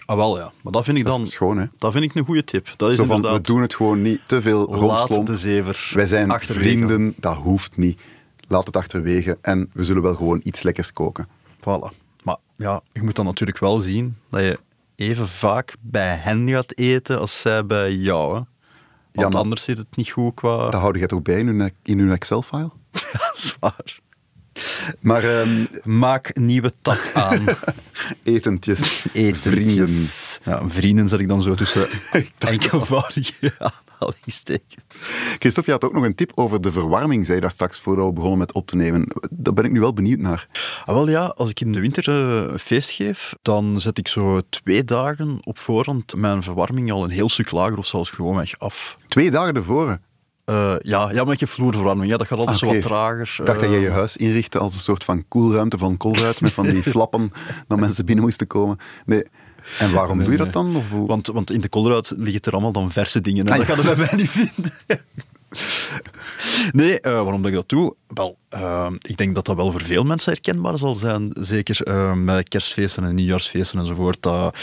Ah, 0.06 0.16
wel 0.18 0.38
ja. 0.40 0.52
Maar 0.62 0.72
dat 0.72 0.84
vind 0.84 0.98
ik 0.98 1.04
Dat 1.06 1.14
dan... 1.16 1.22
is 1.24 1.32
schoon, 1.32 1.58
hè? 1.58 1.66
Dat 1.78 1.92
vind 1.92 2.04
ik 2.04 2.16
een 2.16 2.26
goede 2.26 2.44
tip. 2.44 2.74
Dat 2.78 2.90
is 2.90 2.96
Zo 2.96 3.02
van, 3.04 3.10
we 3.10 3.16
inderdaad... 3.16 3.46
doen 3.46 3.62
het 3.62 3.76
gewoon 3.76 4.02
niet 4.02 4.20
te 4.26 4.42
veel 4.42 4.68
Laat 4.70 4.80
rompslomp. 4.80 5.26
de 5.28 5.38
zever 5.38 5.92
Wij 5.94 6.06
zijn 6.06 6.32
achterwege. 6.32 6.68
vrienden, 6.70 7.14
dat 7.18 7.36
hoeft 7.36 7.78
niet. 7.78 8.00
Laat 8.48 8.66
het 8.66 8.76
achterwege 8.76 9.38
en 9.42 9.70
we 9.74 9.84
zullen 9.84 10.02
wel 10.02 10.14
gewoon 10.16 10.40
iets 10.44 10.64
lekkers 10.64 10.94
koken. 10.94 11.28
Voilà. 11.60 11.96
Maar 12.24 12.38
ja, 12.56 12.82
je 12.92 13.02
moet 13.04 13.16
dan 13.16 13.26
natuurlijk 13.26 13.60
wel 13.60 13.80
zien 13.80 14.16
dat 14.30 14.42
je 14.42 14.60
even 14.96 15.28
vaak 15.28 15.76
bij 15.82 16.16
hen 16.16 16.50
gaat 16.50 16.78
eten 16.78 17.20
als 17.20 17.40
zij 17.42 17.66
bij 17.66 17.94
jou. 17.94 18.36
Hè? 18.36 18.42
Want 19.12 19.34
maar- 19.34 19.42
anders 19.42 19.64
zit 19.64 19.78
het 19.78 19.96
niet 19.96 20.10
goed 20.10 20.34
qua... 20.34 20.58
Dat 20.70 20.80
houden 20.80 21.00
jij 21.00 21.08
toch 21.08 21.22
bij 21.22 21.40
in 21.40 21.48
hun, 21.48 21.74
in 21.84 22.00
hun 22.00 22.12
Excel-file? 22.12 22.72
Ja, 23.14 23.32
zwaar. 23.36 24.00
Maar 25.00 25.24
ehm, 25.24 25.66
Maak 25.84 26.38
nieuwe 26.38 26.74
tap 26.82 27.00
aan. 27.14 27.46
etentjes, 28.24 29.06
vrienden. 29.14 29.88
Ja, 30.46 30.62
vrienden 30.68 31.10
zet 31.10 31.20
ik 31.20 31.28
dan 31.28 31.42
zo 31.42 31.56
tussen 31.56 31.88
enkelvoudige 32.40 33.54
aanhalingstekens. 34.00 35.00
Christophe, 35.40 35.72
je 35.72 35.78
had 35.80 35.84
ook 35.86 35.94
nog 35.94 36.04
een 36.04 36.16
tip 36.16 36.32
over 36.36 36.62
de 36.62 36.72
verwarming, 36.72 37.24
zei 37.26 37.36
je 37.36 37.42
daar 37.42 37.52
straks 37.52 37.80
voordat 37.80 38.06
we 38.06 38.14
begonnen 38.14 38.38
met 38.40 38.52
op 38.54 38.68
te 38.68 38.76
nemen. 38.76 39.08
Daar 39.30 39.54
ben 39.54 39.66
ik 39.66 39.72
nu 39.72 39.80
wel 39.80 39.94
benieuwd 39.94 40.20
naar. 40.20 40.48
Ah, 40.86 40.96
wel 40.96 41.10
ja, 41.10 41.26
als 41.26 41.50
ik 41.50 41.62
in 41.62 41.72
de 41.72 41.80
winter 41.80 42.08
eh, 42.10 42.52
een 42.52 42.60
feest 42.60 42.90
geef, 42.90 43.36
dan 43.42 43.82
zet 43.82 43.98
ik 43.98 44.08
zo 44.08 44.42
twee 44.50 44.84
dagen 44.84 45.38
op 45.44 45.58
voorhand 45.58 46.16
mijn 46.16 46.44
verwarming 46.44 46.92
al 46.92 47.04
een 47.04 47.10
heel 47.10 47.30
stuk 47.30 47.52
lager 47.52 47.78
of 47.78 47.86
zelfs 47.86 48.10
gewoon 48.10 48.36
weg 48.36 48.60
af. 48.60 48.98
Twee 49.08 49.32
dagen 49.32 49.56
ervoor. 49.56 50.00
Eh, 50.46 50.76
ja, 50.82 51.12
ja, 51.12 51.24
met 51.24 51.40
je 51.40 51.48
vloerverwarming, 51.48 52.12
ja, 52.12 52.18
dat 52.18 52.28
gaat 52.28 52.38
altijd 52.40 52.56
Ah, 52.58 52.64
zo 52.64 52.66
oké. 52.70 52.76
wat 52.80 52.84
trager. 52.88 53.36
Ik 53.40 53.46
dacht 53.46 53.60
dat 53.60 53.68
Eh, 53.70 53.74
jij 53.76 53.84
je 53.84 53.90
huis 53.90 54.18
inrichtte 54.18 54.60
als 54.60 54.74
een 54.74 54.80
soort 54.80 55.04
van 55.04 55.26
koelruimte 55.28 55.78
van 55.78 55.98
Colruyt, 55.98 56.42
met 56.42 56.54
van 56.54 56.68
die 56.68 56.84
flappen 56.94 57.32
dat 57.68 57.80
mensen 57.80 58.06
binnen 58.06 58.24
moesten 58.24 58.48
komen. 58.48 58.78
Nee. 59.06 59.24
En 59.80 59.92
waarom 59.92 60.24
doe 60.24 60.32
je 60.32 60.38
dat 60.38 60.52
dan? 60.52 60.76
Of 60.76 60.90
hoe? 60.90 61.08
Want, 61.08 61.28
want 61.28 61.52
in 61.52 61.62
de 61.62 61.70
kolderuit 61.70 62.14
liggen 62.18 62.42
er 62.42 62.52
allemaal 62.52 62.72
dan 62.72 62.92
verse 62.92 63.22
dingen. 63.22 63.46
En 63.46 63.52
Ah, 63.52 63.58
dat 63.58 63.68
gaan 63.68 63.78
we 63.78 63.84
bij 63.84 63.96
mij 63.96 64.16
niet 64.16 64.30
vinden. 64.30 64.72
Nee, 66.72 67.00
eh, 67.00 67.12
waarom 67.12 67.42
dat 67.42 67.52
ik 67.52 67.58
dat 67.58 67.70
doe? 67.70 67.96
Wel, 68.08 68.38
eh, 68.50 68.92
ik 69.00 69.18
denk 69.18 69.36
dat 69.36 69.46
dat 69.46 69.56
wel 69.56 69.72
voor 69.72 69.82
veel 69.82 70.04
mensen 70.04 70.32
herkenbaar 70.32 70.78
zal 70.78 70.94
zijn. 70.94 71.32
Zeker 71.40 71.84
eh, 71.84 72.14
met 72.14 72.50
kerstfeesten 72.50 73.04
en 73.04 73.16
nieuwjaarsfeesten 73.16 73.80
enzovoort. 73.80 74.22
Dat, 74.22 74.58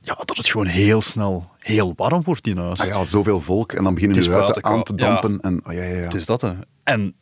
ja, 0.00 0.14
dat 0.24 0.36
het 0.36 0.48
gewoon 0.48 0.66
heel 0.66 1.00
snel 1.00 1.50
heel 1.58 1.92
warm 1.96 2.22
wordt 2.24 2.46
in 2.46 2.56
huis. 2.56 2.80
Ah 2.80 2.86
ja, 2.86 3.04
zoveel 3.04 3.40
volk 3.40 3.72
en 3.72 3.84
dan 3.84 3.94
beginnen 3.94 4.18
de 4.18 4.24
is 4.24 4.30
ruiten 4.30 4.64
aan 4.64 4.82
te 4.82 4.94
dampen. 4.94 5.40
En, 5.40 5.60
oh, 5.66 5.72
ja, 5.72 5.82
ja, 5.82 5.96
ja. 5.96 6.02
Het 6.02 6.14
is 6.14 6.26
dat, 6.26 6.40
hè. 6.40 6.52
En 6.82 7.14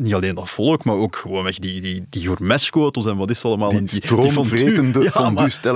niet 0.00 0.14
alleen 0.14 0.34
dat 0.34 0.50
volk, 0.50 0.84
maar 0.84 0.94
ook 0.94 1.16
gewoon 1.16 1.44
weg 1.44 1.58
die, 1.58 1.80
die, 1.80 2.04
die 2.10 2.22
gourmetschotels 2.26 3.06
en 3.06 3.16
wat 3.16 3.30
is 3.30 3.36
het 3.36 3.44
allemaal. 3.46 3.68
Die 3.70 3.78
En 3.78 3.88
stroomvretende 3.88 5.10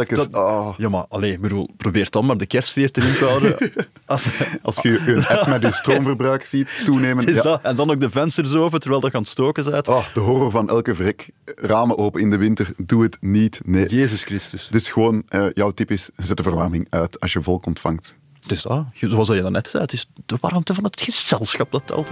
dat- 0.08 0.32
Ah. 0.32 0.74
Ja, 0.78 0.88
maar 0.88 1.04
allee, 1.08 1.32
ik 1.32 1.40
bedoel, 1.40 1.68
probeer 1.76 2.10
dan 2.10 2.26
maar 2.26 2.36
de 2.36 2.46
kerstsfeer 2.46 2.88
erin 2.92 3.14
te 3.14 3.24
houden. 3.24 3.56
Als, 4.06 4.28
Als 4.62 4.78
je 4.82 4.98
een 5.06 5.26
app 5.26 5.46
met 5.46 5.62
je 5.62 5.72
stroomverbruik 5.72 6.44
ziet 6.44 6.76
toenemen. 6.84 7.26
is 7.26 7.36
ja. 7.36 7.42
dat. 7.42 7.62
En 7.62 7.76
dan 7.76 7.90
ook 7.90 8.00
de 8.00 8.10
vensters 8.10 8.54
open 8.54 8.80
terwijl 8.80 9.00
dat 9.00 9.14
aan 9.14 9.20
het 9.20 9.30
stoken 9.30 9.70
bent. 9.70 9.88
Oh, 9.88 10.12
de 10.14 10.20
horror 10.20 10.50
van 10.50 10.68
elke 10.68 10.94
vrek. 10.94 11.30
Ramen 11.44 11.98
open 11.98 12.20
in 12.20 12.30
de 12.30 12.36
winter. 12.36 12.72
Doe 12.76 13.02
het 13.02 13.16
niet. 13.20 13.60
Nee. 13.64 13.88
Jezus 13.88 14.22
Christus. 14.22 14.68
Dus 14.70 14.88
gewoon, 14.88 15.22
eh, 15.28 15.46
jouw 15.54 15.70
tip 15.70 15.90
is, 15.90 16.10
zet 16.16 16.36
de 16.36 16.42
verwarming 16.42 16.86
uit 16.90 17.20
als 17.20 17.32
je 17.32 17.42
volk 17.42 17.66
ontvangt. 17.66 18.14
Het 18.40 18.52
is 18.52 18.62
dat. 18.62 18.84
Zoals 18.94 19.26
dat 19.28 19.36
je 19.36 19.42
daarnet 19.42 19.68
zei, 19.68 19.82
het 19.82 19.92
is 19.92 20.10
de 20.26 20.36
warmte 20.40 20.74
van 20.74 20.84
het 20.84 21.00
gezelschap 21.00 21.72
dat 21.72 21.82
telt. 21.86 22.10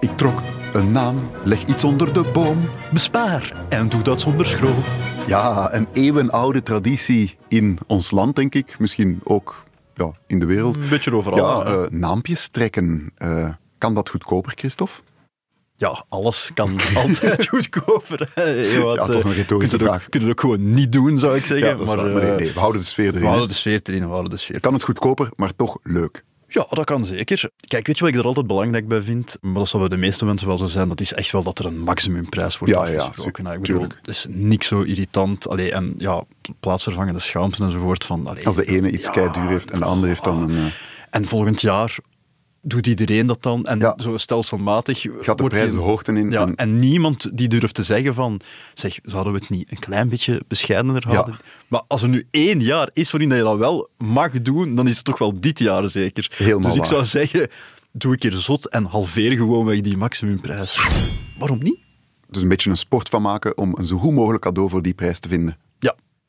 Ik 0.00 0.16
trok 0.16 0.40
een 0.72 0.92
naam, 0.92 1.30
leg 1.44 1.64
iets 1.66 1.84
onder 1.84 2.12
de 2.12 2.30
boom. 2.32 2.60
Bespaar 2.92 3.52
en 3.68 3.88
doe 3.88 4.02
dat 4.02 4.20
zonder 4.20 4.46
schroom. 4.46 4.82
Ja, 5.26 5.74
een 5.74 5.86
eeuwenoude 5.92 6.62
traditie 6.62 7.36
in 7.48 7.78
ons 7.86 8.10
land, 8.10 8.36
denk 8.36 8.54
ik. 8.54 8.78
Misschien 8.78 9.20
ook 9.24 9.62
ja, 9.94 10.10
in 10.26 10.38
de 10.38 10.46
wereld. 10.46 10.76
Een 10.76 10.88
beetje 10.88 11.14
overal. 11.14 11.66
Ja, 11.66 11.72
eh, 11.72 11.90
naampjes 11.90 12.48
trekken. 12.48 13.10
Eh, 13.16 13.48
kan 13.78 13.94
dat 13.94 14.08
goedkoper, 14.08 14.52
Christophe? 14.54 14.92
Ja, 15.76 16.04
alles 16.08 16.50
kan 16.54 16.76
altijd 17.02 17.46
goedkoper. 17.48 18.30
wat, 18.34 18.44
Ja, 18.96 19.06
dat 19.06 19.14
is 19.14 19.24
een 19.24 19.30
eh, 19.30 19.36
retorische 19.36 19.76
ook- 19.76 19.82
vraag. 19.82 20.08
Kun 20.08 20.20
je 20.20 20.26
het 20.26 20.34
ook 20.34 20.40
gewoon 20.40 20.74
niet 20.74 20.92
doen, 20.92 21.18
zou 21.18 21.36
ik 21.36 21.44
zeggen. 21.46 21.68
Ja, 21.78 21.84
maar 21.84 22.04
nee, 22.04 22.30
nee, 22.32 22.52
we 22.52 22.58
houden 22.60 22.80
de 22.80 22.86
sfeer 22.86 23.06
erin. 23.08 23.20
we 23.20 23.26
houden 23.26 23.48
de 23.48 23.54
sfeer 23.54 23.80
erin, 23.82 24.00
we 24.02 24.08
houden 24.08 24.30
de 24.30 24.36
sfeer. 24.36 24.60
Kan 24.60 24.72
het 24.72 24.82
goedkoper, 24.82 25.28
maar 25.36 25.56
toch 25.56 25.78
leuk. 25.82 26.24
Ja, 26.48 26.66
dat 26.70 26.84
kan 26.84 27.04
zeker. 27.04 27.50
Kijk, 27.66 27.86
weet 27.86 27.98
je 27.98 28.04
wat 28.04 28.12
ik 28.14 28.18
er 28.20 28.24
altijd 28.26 28.46
belangrijk 28.46 28.88
bij 28.88 29.02
vind? 29.02 29.38
Maar 29.40 29.54
dat 29.54 29.68
zal 29.68 29.80
bij 29.80 29.88
de 29.88 29.96
meeste 29.96 30.24
mensen 30.24 30.46
wel 30.46 30.58
zo 30.58 30.66
zijn. 30.66 30.88
Dat 30.88 31.00
is 31.00 31.12
echt 31.12 31.30
wel 31.32 31.42
dat 31.42 31.58
er 31.58 31.64
een 31.64 31.78
maximumprijs 31.80 32.58
wordt 32.58 32.74
Ja, 32.74 32.86
ja, 32.86 32.96
afgesproken. 32.98 33.22
zeker. 33.44 33.44
hè. 33.44 33.52
ik 33.54 33.60
bedoel, 33.60 33.78
Tuurlijk. 33.78 33.98
het 34.00 34.08
is 34.16 34.26
niks 34.28 34.66
zo 34.66 34.80
irritant. 34.82 35.48
Allee, 35.48 35.72
en 35.72 35.94
ja, 35.98 36.24
plaatsvervangende 36.60 37.18
schaamte 37.20 37.62
enzovoort. 37.64 38.04
Van, 38.04 38.26
allee, 38.26 38.46
Als 38.46 38.56
de 38.56 38.64
ene 38.64 38.90
iets 38.90 39.04
ja, 39.06 39.10
kei 39.12 39.30
duur 39.30 39.48
heeft 39.48 39.70
en 39.70 39.78
de 39.78 39.84
andere 39.84 40.08
heeft 40.08 40.24
dan 40.24 40.42
een... 40.50 40.56
eh, 40.56 40.72
En 41.10 41.26
volgend 41.26 41.60
jaar 41.60 41.96
doet 42.68 42.86
iedereen 42.86 43.26
dat 43.26 43.42
dan. 43.42 43.64
En 43.66 43.78
Ja. 43.78 43.94
zo 44.02 44.16
stelselmatig... 44.16 45.06
gaat 45.20 45.38
de 45.38 45.44
prijs 45.44 45.70
de 45.70 45.76
hoogte 45.76 46.12
in. 46.12 46.30
Ja, 46.30 46.40
en- 46.42 46.54
en 46.54 46.78
niemand 46.78 47.36
die 47.38 47.48
durft 47.48 47.74
te 47.74 47.82
zeggen 47.82 48.14
van, 48.14 48.40
zeg, 48.74 48.98
zouden 49.02 49.32
we 49.32 49.38
het 49.38 49.48
niet 49.50 49.70
een 49.72 49.78
klein 49.78 50.08
beetje 50.08 50.40
bescheidener 50.48 51.04
Ja. 51.08 51.14
houden? 51.14 51.36
Maar 51.68 51.82
als 51.88 52.02
er 52.02 52.08
nu 52.08 52.26
één 52.30 52.60
jaar 52.60 52.90
is 52.92 53.10
waarin 53.10 53.30
je 53.30 53.42
dat 53.42 53.58
wel 53.58 53.88
mag 53.98 54.42
doen, 54.42 54.74
dan 54.74 54.88
is 54.88 54.96
het 54.96 55.04
toch 55.04 55.18
wel 55.18 55.40
dit 55.40 55.58
jaar 55.58 55.90
zeker. 55.90 56.30
Helemaal 56.36 56.60
dus 56.62 56.72
ik 56.72 56.78
waar. 56.78 56.86
zou 56.88 57.04
zeggen, 57.04 57.48
doe 57.92 58.12
een 58.12 58.18
keer 58.18 58.32
zot 58.32 58.68
en 58.68 58.84
halveer 58.84 59.36
gewoon 59.36 59.64
weg 59.66 59.80
die 59.80 59.96
maximumprijs. 59.96 60.78
Waarom 61.38 61.58
niet? 61.62 61.78
dus 62.30 62.42
een 62.42 62.48
beetje 62.48 62.70
een 62.70 62.76
sport 62.76 63.08
van 63.08 63.22
maken 63.22 63.56
om 63.58 63.74
een 63.78 63.86
zo 63.86 63.96
goed 63.98 64.12
mogelijk 64.12 64.42
cadeau 64.42 64.68
voor 64.70 64.82
die 64.82 64.94
prijs 64.94 65.18
te 65.18 65.28
vinden. 65.28 65.56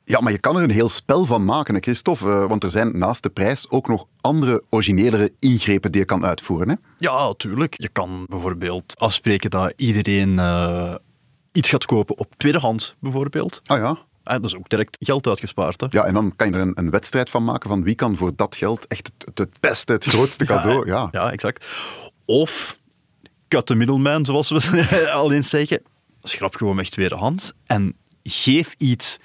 Ja, 0.07 0.19
maar 0.21 0.31
je 0.31 0.37
kan 0.37 0.57
er 0.57 0.63
een 0.63 0.69
heel 0.69 0.89
spel 0.89 1.25
van 1.25 1.45
maken, 1.45 1.73
hè, 1.73 1.79
Christophe. 1.79 2.25
Eh, 2.29 2.47
want 2.47 2.63
er 2.63 2.71
zijn 2.71 2.97
naast 2.97 3.23
de 3.23 3.29
prijs 3.29 3.69
ook 3.69 3.87
nog 3.87 4.05
andere 4.21 4.63
originelere 4.69 5.31
ingrepen 5.39 5.91
die 5.91 6.01
je 6.01 6.07
kan 6.07 6.25
uitvoeren. 6.25 6.69
Hè? 6.69 6.75
ja, 6.97 7.33
tuurlijk. 7.33 7.75
Je 7.77 7.89
kan 7.89 8.25
bijvoorbeeld 8.29 8.93
afspreken 8.97 9.49
dat 9.49 9.73
iedereen 9.75 10.39
eh, 10.39 10.95
iets 11.51 11.69
gaat 11.69 11.85
kopen 11.85 12.17
op 12.17 12.33
tweedehands, 12.37 12.95
bijvoorbeeld. 12.99 13.61
Ah 13.65 13.77
ja, 13.77 13.97
Ah, 14.23 14.33
dat 14.33 14.45
is 14.45 14.55
ook 14.55 14.69
direct 14.69 14.97
geld 14.99 15.27
uitgespaard. 15.27 15.81
Hè? 15.81 15.87
Ja, 15.89 16.03
en 16.03 16.13
dan 16.13 16.35
kan 16.35 16.49
je 16.49 16.53
er 16.53 16.61
een, 16.61 16.71
een 16.75 16.89
wedstrijd 16.89 17.29
van 17.29 17.43
maken 17.43 17.69
van 17.69 17.83
wie 17.83 17.95
kan 17.95 18.15
voor 18.15 18.31
dat 18.35 18.55
geld 18.55 18.87
echt 18.87 19.11
het, 19.17 19.37
het 19.37 19.59
beste, 19.59 19.93
het 19.93 20.05
grootste 20.05 20.45
cadeau. 20.51 20.85
Ja, 20.85 21.07
ja, 21.11 21.31
exact. 21.31 21.65
Of 22.25 22.79
cut 23.47 23.65
the 23.65 23.75
middleman, 23.75 24.25
zoals 24.25 24.49
we 24.49 25.11
al 25.21 25.31
eens 25.31 25.49
zeggen. 25.49 25.81
Schrap 26.23 26.55
gewoon 26.55 26.79
echt 26.79 26.91
tweedehands 26.91 27.53
en 27.65 27.95
geef 28.23 28.75
iets 28.77 29.19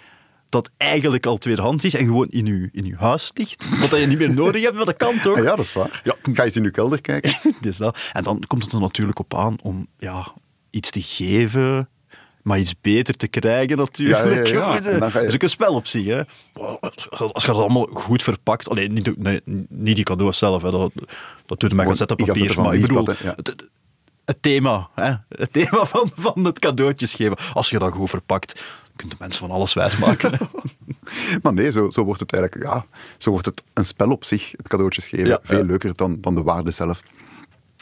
dat 0.52 0.70
eigenlijk 0.76 1.26
al 1.26 1.38
tweedehands 1.38 1.84
is 1.84 1.94
en 1.94 2.06
gewoon 2.06 2.28
in 2.28 2.46
je, 2.46 2.68
in 2.72 2.84
uw 2.84 2.96
huis 2.96 3.30
ligt. 3.34 3.78
Wat 3.78 3.90
je 4.00 4.06
niet 4.06 4.18
meer 4.18 4.34
nodig 4.34 4.62
hebt, 4.62 4.74
maar 4.76 4.84
dat 4.84 4.96
kan 4.96 5.20
toch? 5.22 5.36
Ah, 5.36 5.42
ja 5.44 5.56
dat 5.56 5.64
is 5.64 5.72
waar. 5.72 6.00
Ja. 6.04 6.16
Ga 6.22 6.30
je 6.32 6.42
eens 6.42 6.56
in 6.56 6.64
uw 6.64 6.70
kelder 6.70 7.00
kijken. 7.00 7.32
Dus 7.60 7.76
dat. 7.76 7.98
En 8.12 8.22
dan 8.24 8.42
komt 8.46 8.64
het 8.64 8.72
er 8.72 8.80
natuurlijk 8.80 9.18
op 9.18 9.34
aan 9.34 9.56
om 9.62 9.86
ja, 9.98 10.32
iets 10.70 10.90
te 10.90 11.02
geven, 11.02 11.88
maar 12.42 12.58
iets 12.58 12.74
beter 12.80 13.16
te 13.16 13.26
krijgen 13.28 13.76
natuurlijk. 13.76 14.18
Ja, 14.46 14.58
ja, 14.58 14.74
ja. 14.74 14.90
En 14.90 15.00
dan 15.00 15.10
ga 15.10 15.18
je- 15.18 15.24
Dat 15.24 15.28
is 15.28 15.34
ook 15.34 15.42
een 15.42 15.48
spel 15.48 15.74
op 15.74 15.86
zich. 15.86 16.06
Hè. 16.06 16.22
Als 17.32 17.42
je 17.42 17.46
dat 17.48 17.56
allemaal 17.56 17.88
goed 17.92 18.22
verpakt... 18.22 18.68
Alleen 18.68 18.92
niet, 18.92 19.18
nee, 19.18 19.40
niet 19.68 19.96
die 19.96 20.04
cadeaus 20.04 20.38
zelf, 20.38 20.62
hè. 20.62 20.70
Dat, 20.70 20.92
dat 21.46 21.60
doet 21.60 21.72
mij 21.72 21.86
gaan 21.86 21.96
zetten 21.96 22.16
papier. 22.16 22.60
Maar 22.60 22.74
ik 22.74 22.80
bedoel. 22.80 23.06
Het, 24.24 24.42
thema, 24.42 24.88
hè. 24.94 25.14
het 25.28 25.52
thema 25.52 25.84
van, 25.84 26.12
van 26.14 26.44
het 26.44 26.58
cadeautjes 26.58 27.14
geven. 27.14 27.36
Als 27.52 27.70
je 27.70 27.78
dat 27.78 27.92
goed 27.92 28.10
verpakt, 28.10 28.62
kun 28.96 29.08
je 29.08 29.14
mensen 29.18 29.40
van 29.46 29.56
alles 29.56 29.74
wijsmaken. 29.74 30.38
Maar 31.42 31.52
nee, 31.52 31.72
zo, 31.72 31.90
zo 31.90 32.04
wordt 32.04 32.20
het 32.20 32.32
eigenlijk 32.32 32.64
ja, 32.64 32.86
zo 33.18 33.30
wordt 33.30 33.46
het 33.46 33.62
een 33.72 33.84
spel 33.84 34.10
op 34.10 34.24
zich, 34.24 34.50
het 34.56 34.68
cadeautjes 34.68 35.06
geven. 35.06 35.26
Ja, 35.26 35.38
Veel 35.42 35.58
ja. 35.58 35.64
leuker 35.64 35.96
dan, 35.96 36.20
dan 36.20 36.34
de 36.34 36.42
waarde 36.42 36.70
zelf. 36.70 37.02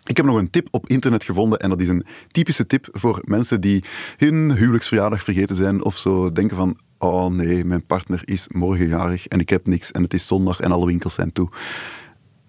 Ik 0.05 0.17
heb 0.17 0.27
nog 0.27 0.37
een 0.37 0.51
tip 0.51 0.69
op 0.71 0.89
internet 0.89 1.25
gevonden 1.25 1.59
en 1.59 1.69
dat 1.69 1.81
is 1.81 1.89
een 1.89 2.07
typische 2.31 2.67
tip 2.67 2.89
voor 2.93 3.21
mensen 3.25 3.61
die 3.61 3.85
hun 4.17 4.53
huwelijksverjaardag 4.53 5.23
vergeten 5.23 5.57
zijn 5.57 5.85
of 5.85 5.97
zo 5.97 6.33
denken 6.33 6.57
van 6.57 6.79
oh 6.99 7.27
nee, 7.27 7.65
mijn 7.65 7.87
partner 7.87 8.23
is 8.25 8.47
morgen 8.49 8.89
jarig 8.89 9.27
en 9.27 9.41
ik 9.41 9.49
heb 9.49 9.67
niks 9.67 9.91
en 9.91 10.03
het 10.03 10.15
is 10.15 10.27
zondag 10.27 10.61
en 10.61 10.73
alle 10.73 10.87
winkels 10.87 11.15
zijn 11.15 11.33
toe. 11.33 11.49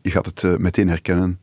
Je 0.02 0.12
gaat 0.12 0.26
het 0.26 0.44
eh, 0.44 0.56
meteen 0.56 0.90
herkennen. 0.90 1.40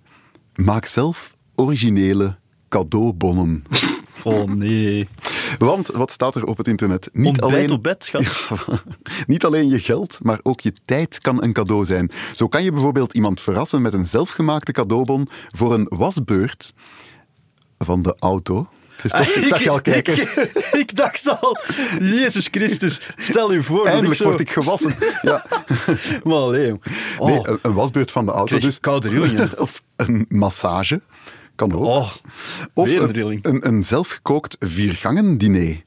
Maak 0.54 0.87
zelf 0.87 1.37
originele 1.58 2.36
cadeaubonnen. 2.68 3.62
Oh 4.24 4.44
nee. 4.44 5.08
Want 5.58 5.86
wat 5.86 6.12
staat 6.12 6.34
er 6.34 6.44
op 6.44 6.56
het 6.56 6.68
internet? 6.68 7.08
Niet 7.12 7.26
Ontbijt 7.26 7.52
alleen 7.52 7.70
op 7.70 7.82
bed, 7.82 8.04
schat. 8.04 8.48
Niet 9.26 9.44
alleen 9.44 9.68
je 9.68 9.80
geld, 9.80 10.18
maar 10.22 10.40
ook 10.42 10.60
je 10.60 10.72
tijd 10.84 11.18
kan 11.18 11.44
een 11.44 11.52
cadeau 11.52 11.84
zijn. 11.84 12.10
Zo 12.32 12.48
kan 12.48 12.64
je 12.64 12.70
bijvoorbeeld 12.70 13.12
iemand 13.12 13.40
verrassen 13.40 13.82
met 13.82 13.94
een 13.94 14.06
zelfgemaakte 14.06 14.72
cadeaubon 14.72 15.28
voor 15.56 15.74
een 15.74 15.86
wasbeurt 15.88 16.74
van 17.78 18.02
de 18.02 18.16
auto. 18.18 18.68
Christophe, 18.96 19.40
ik 19.40 19.46
zag 19.46 19.62
je 19.62 19.70
al 19.70 19.80
kijken. 19.80 20.20
Ik, 20.22 20.52
ik 20.72 20.96
dacht 20.96 21.40
al, 21.40 21.56
Jezus 22.00 22.48
Christus, 22.50 23.00
stel 23.16 23.52
u 23.52 23.62
voor 23.62 23.86
Eindelijk 23.86 24.12
ik 24.12 24.16
zo... 24.16 24.24
word 24.24 24.40
ik 24.40 24.50
gewassen. 24.50 24.94
Ja. 25.22 25.44
Maar 26.24 26.34
allee, 26.34 26.66
jong. 26.66 26.82
Oh, 27.18 27.26
Nee, 27.26 27.40
een, 27.42 27.58
een 27.62 27.74
wasbeurt 27.74 28.10
van 28.10 28.24
de 28.24 28.30
auto. 28.30 28.46
Krijg 28.46 28.62
Dus, 28.62 28.80
koude 28.80 29.08
rillingen. 29.08 29.60
Of 29.60 29.82
een 29.96 30.26
massage. 30.28 31.00
Kan 31.58 31.72
ook. 31.72 31.84
oh. 31.84 32.12
of 32.72 32.86
weer 32.86 33.02
een 33.02 33.08
een, 33.08 33.14
rilling. 33.14 33.44
een, 33.44 33.66
een 33.66 33.84
zelfgekookt 33.84 34.56
viergangen 34.60 35.38
diner. 35.38 35.82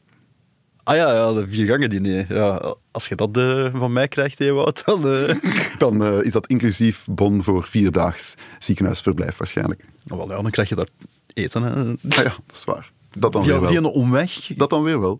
Ah 0.84 0.95
ja, 0.95 1.13
ja 1.13 1.34
de 1.34 1.47
viergangen 1.47 1.89
diner. 1.89 2.34
Ja, 2.36 2.75
als 2.91 3.07
je 3.07 3.15
dat 3.15 3.38
eh, 3.38 3.65
van 3.73 3.93
mij 3.93 4.07
krijgt, 4.07 4.39
Ewout, 4.39 4.84
dan... 4.86 5.07
eh 5.07 5.36
Dan 5.77 6.03
eh, 6.03 6.21
is 6.23 6.31
dat 6.31 6.47
inclusief 6.47 7.05
bon 7.12 7.43
voor 7.43 7.63
vierdaags 7.63 8.36
ziekenhuisverblijf 8.60 9.38
waarschijnlijk. 9.38 9.86
nou, 10.03 10.19
wel, 10.19 10.36
ja, 10.36 10.41
dan 10.41 10.51
krijg 10.51 10.69
je 10.69 10.75
daar 10.75 10.88
eten. 11.34 11.63
Hè. 11.63 11.71
Ah 12.17 12.23
ja, 12.23 12.36
dat 12.45 12.55
is 12.55 12.63
waar. 12.63 12.91
Dat 13.17 13.34
dan 13.34 13.41
weer 13.41 13.51
Via, 13.51 13.62
wel. 13.62 13.69
via 13.69 13.77
een 13.79 13.86
omweg. 13.86 14.51
Dat 14.55 14.69
dan 14.69 14.84
weer 14.84 14.99
wel. 14.99 15.19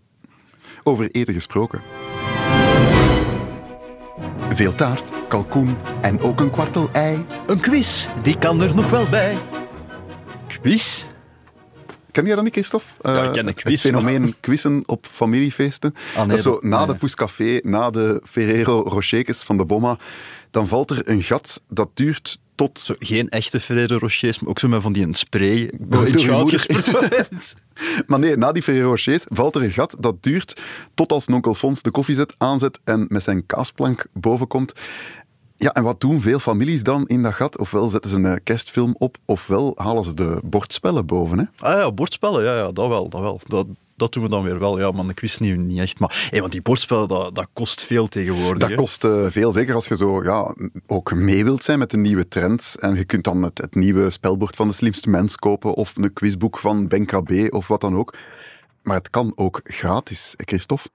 Over 0.84 1.12
eten 1.12 1.34
gesproken. 1.34 1.80
Veel 4.54 4.76
taart, 4.76 5.10
kalkoen 5.28 5.76
en 6.02 6.20
ook 6.20 6.40
een 6.40 6.52
kwartel 6.52 6.90
ei. 6.92 7.26
Een 7.48 7.60
quiz, 7.60 8.08
die 8.22 8.38
kan 8.38 8.62
er 8.62 8.76
nog 8.76 8.90
wel 8.90 9.06
bij. 9.10 9.36
Quiz? 10.62 11.06
Ken 12.12 12.26
jij 12.26 12.36
dat 12.36 12.44
niet, 12.44 12.54
Christophe? 12.54 12.86
Ja, 13.02 13.20
ik 13.22 13.26
Eh, 13.28 13.32
ken 13.32 13.46
de 13.46 13.54
quiz, 13.54 13.72
Het 13.72 13.82
fenomeen 13.82 14.36
quizzen 14.40 14.84
op 14.86 15.06
familiefeesten. 15.12 15.96
nee, 16.16 16.26
dat 16.28 16.38
is 16.38 16.44
zo, 16.44 16.58
na 16.62 16.78
nee. 16.78 16.88
de 16.88 16.96
Poescafé, 16.96 17.60
na 17.64 17.90
de 17.90 18.22
Ferrero 18.24 18.82
Rochekes 18.82 19.38
van 19.44 19.58
de 19.58 19.66
Bomma, 19.66 19.98
dan 20.52 20.68
valt 20.68 20.92
er 20.92 21.10
een 21.10 21.24
gat 21.24 21.62
dat 21.70 21.90
duurt 21.94 22.40
tot... 22.56 22.80
Zo, 22.80 22.96
geen 23.00 23.30
echte 23.30 23.60
Ferrero 23.60 23.98
Rochers, 23.98 24.40
maar 24.40 24.50
ook 24.50 24.60
zo 24.60 24.68
met 24.68 24.82
van 24.82 24.94
die 24.94 25.04
een 25.04 25.14
spray. 25.14 25.72
Door 25.80 26.06
gesproken. 26.06 26.60
Maar 28.08 28.20
nee, 28.20 28.36
na 28.38 28.52
die 28.52 28.64
Ferrero 28.64 28.90
Rochers 28.90 29.24
valt 29.30 29.56
er 29.56 29.64
een 29.64 29.72
gat 29.72 29.96
dat 30.00 30.24
duurt 30.24 30.62
tot 30.94 31.12
als 31.12 31.26
onkel 31.26 31.54
Fons 31.54 31.82
de 31.82 31.92
koffiezet 31.92 32.36
aanzet 32.38 32.80
en 32.84 33.06
met 33.10 33.24
zijn 33.24 33.46
kaasplank 33.46 34.06
boven 34.14 34.48
komt. 34.48 34.74
Ja, 35.62 35.72
en 35.72 35.84
wat 35.84 36.02
doen 36.02 36.22
veel 36.22 36.40
families 36.40 36.84
dan 36.84 37.08
in 37.08 37.22
dat 37.24 37.34
gat? 37.34 37.58
Ofwel 37.58 37.90
zetten 37.90 38.12
ze 38.12 38.18
een 38.18 38.44
kerstfilm 38.44 38.96
op, 38.98 39.18
ofwel 39.26 39.74
halen 39.76 40.04
ze 40.04 40.14
de 40.14 40.42
bordspellen 40.44 41.06
boven. 41.06 41.40
Hè? 41.40 41.46
Ah 41.58 41.80
ja, 41.80 41.92
bordspellen, 41.92 42.44
ja, 42.44 42.56
ja 42.56 42.72
dat 42.72 42.88
wel. 42.88 43.10
Dat, 43.10 43.22
wel. 43.22 43.40
Dat, 43.48 43.66
dat 43.96 44.14
doen 44.14 44.24
we 44.24 44.30
dan 44.30 44.44
weer 44.44 44.60
wel. 44.60 44.80
Ja, 44.80 44.92
maar 44.92 45.10
ik 45.10 45.20
wist 45.20 45.40
niet, 45.40 45.58
niet 45.58 45.80
echt. 45.80 46.00
Maar 46.00 46.28
hey, 46.30 46.40
want 46.40 46.52
die 46.52 46.62
bordspellen, 46.62 47.08
dat, 47.08 47.36
dat 47.36 47.48
kost 47.54 47.84
veel 47.84 48.08
tegenwoordig. 48.08 48.68
Dat 48.68 48.78
kost 48.78 49.04
eh, 49.04 49.26
veel, 49.30 49.52
zeker 49.52 49.76
als 49.76 49.88
je 49.88 49.98
zo 49.98 50.24
ja, 50.24 50.56
ook 50.88 51.14
mee 51.14 51.44
wilt 51.44 51.64
zijn 51.64 51.80
met 51.80 51.92
de 51.92 51.98
nieuwe 51.98 52.28
trends. 52.28 52.78
En 52.78 52.96
je 52.96 53.06
kunt 53.06 53.24
dan 53.24 53.44
het, 53.44 53.58
het 53.58 53.76
nieuwe 53.76 54.10
spelbord 54.10 54.56
van 54.56 54.68
de 54.68 54.74
slimste 54.74 55.10
mens 55.10 55.36
kopen, 55.36 55.74
of 55.74 55.98
een 55.98 56.14
quizboek 56.14 56.58
van 56.58 56.88
Ben 56.88 57.06
KB, 57.06 57.48
of 57.50 57.68
wat 57.68 57.82
dan 57.82 57.96
ook. 57.96 58.18
Maar 58.84 58.98
het 58.98 59.10
kan 59.10 59.32
ook 59.36 59.60
gratis, 59.64 60.34
Christophe. 60.38 60.90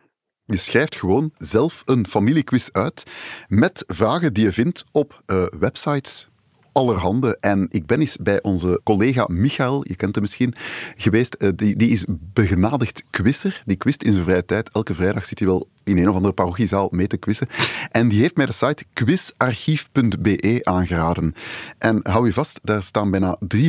Je 0.47 0.57
schrijft 0.57 0.97
gewoon 0.97 1.31
zelf 1.39 1.83
een 1.85 2.07
familiequiz 2.07 2.69
uit 2.73 3.03
met 3.49 3.85
vragen 3.87 4.33
die 4.33 4.45
je 4.45 4.53
vindt 4.53 4.85
op 4.93 5.23
eh, 5.27 5.45
websites. 5.59 6.29
Allerhande. 6.73 7.37
En 7.37 7.67
ik 7.71 7.87
ben 7.87 8.01
eens 8.01 8.17
bij 8.17 8.43
onze 8.43 8.81
collega 8.85 9.27
Michael, 9.29 9.85
je 9.89 9.97
kent 9.97 10.15
hem 10.15 10.23
misschien, 10.25 10.55
geweest. 10.97 11.35
Eh, 11.35 11.49
die, 11.55 11.77
die 11.77 11.91
is 11.91 12.05
begenadigd 12.09 13.03
quizzer. 13.11 13.63
Die 13.65 13.77
quizt 13.77 14.03
in 14.03 14.13
zijn 14.13 14.25
vrije 14.25 14.45
tijd. 14.45 14.71
Elke 14.71 14.95
vrijdag 14.95 15.25
zit 15.25 15.39
hij 15.39 15.49
wel 15.49 15.69
in 15.85 15.99
een 15.99 16.09
of 16.09 16.15
andere 16.15 16.35
parochiezaal 16.35 16.89
mee 16.91 17.07
te 17.07 17.17
quizzen. 17.17 17.49
En 17.91 18.09
die 18.09 18.21
heeft 18.21 18.37
mij 18.37 18.47
de 18.47 18.53
site 18.53 18.85
quizarchief.be 18.93 20.61
aangeraden. 20.63 21.35
En 21.79 22.01
hou 22.03 22.27
je 22.27 22.33
vast, 22.33 22.61
daar 22.63 22.83
staan 22.83 23.11
bijna 23.11 23.39
300.000 23.55 23.69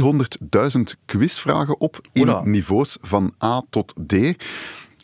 quizvragen 1.05 1.79
op 1.79 2.01
in 2.11 2.41
niveaus 2.43 2.97
van 3.01 3.33
A 3.43 3.63
tot 3.69 3.93
D. 4.07 4.13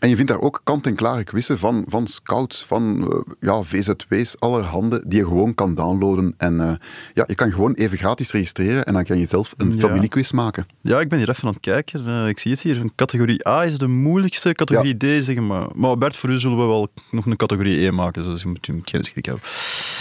En 0.04 0.10
je 0.10 0.16
vindt 0.16 0.32
daar 0.32 0.42
ook 0.42 0.62
kant-en-klare 0.64 1.24
quizzen 1.24 1.60
van, 1.60 1.86
van 1.88 2.08
scouts, 2.08 2.66
van 2.66 3.12
eh, 3.12 3.34
ja, 3.40 3.62
VZW's, 3.62 4.36
allerhande, 4.40 5.04
die 5.06 5.20
je 5.20 5.26
gewoon 5.26 5.56
kan 5.56 5.76
downloaden. 5.76 6.34
En 6.38 6.60
eh, 6.60 6.76
ja, 7.14 7.24
je 7.28 7.36
kan 7.36 7.52
gewoon 7.52 7.74
even 7.74 7.98
gratis 7.98 8.32
registreren 8.32 8.86
en 8.86 8.94
dan 8.94 9.04
kan 9.04 9.18
je 9.18 9.28
zelf 9.28 9.54
een 9.58 9.74
Ja. 9.74 9.80
familiequiz 9.80 10.32
maken. 10.32 10.68
Ja, 10.82 11.00
ik 11.00 11.10
ben 11.10 11.18
hier 11.20 11.30
even 11.30 11.44
aan 11.48 11.54
het 11.54 11.62
kijken. 11.62 12.08
Eh, 12.08 12.28
ik 12.28 12.40
zie 12.40 12.52
het 12.52 12.62
hier. 12.62 12.82
Categorie 12.96 13.48
A 13.48 13.64
is 13.66 13.78
de 13.78 13.88
moeilijkste, 13.88 14.54
categorie 14.54 14.98
D 14.98 15.24
zeg 15.26 15.36
maar. 15.40 15.68
Maar 15.76 15.98
Bert, 15.98 16.18
voor 16.18 16.30
u 16.30 16.40
zullen 16.40 16.58
we 16.58 16.64
wel 16.66 16.88
nog 17.12 17.26
een 17.26 17.36
categorie 17.36 17.86
E 17.86 17.92
maken, 17.92 18.24
dus 18.24 18.42
je 18.42 18.48
moet, 18.48 18.66
je 18.66 18.80
geen 18.84 19.04
schrik 19.04 19.26
hebben. 19.26 19.44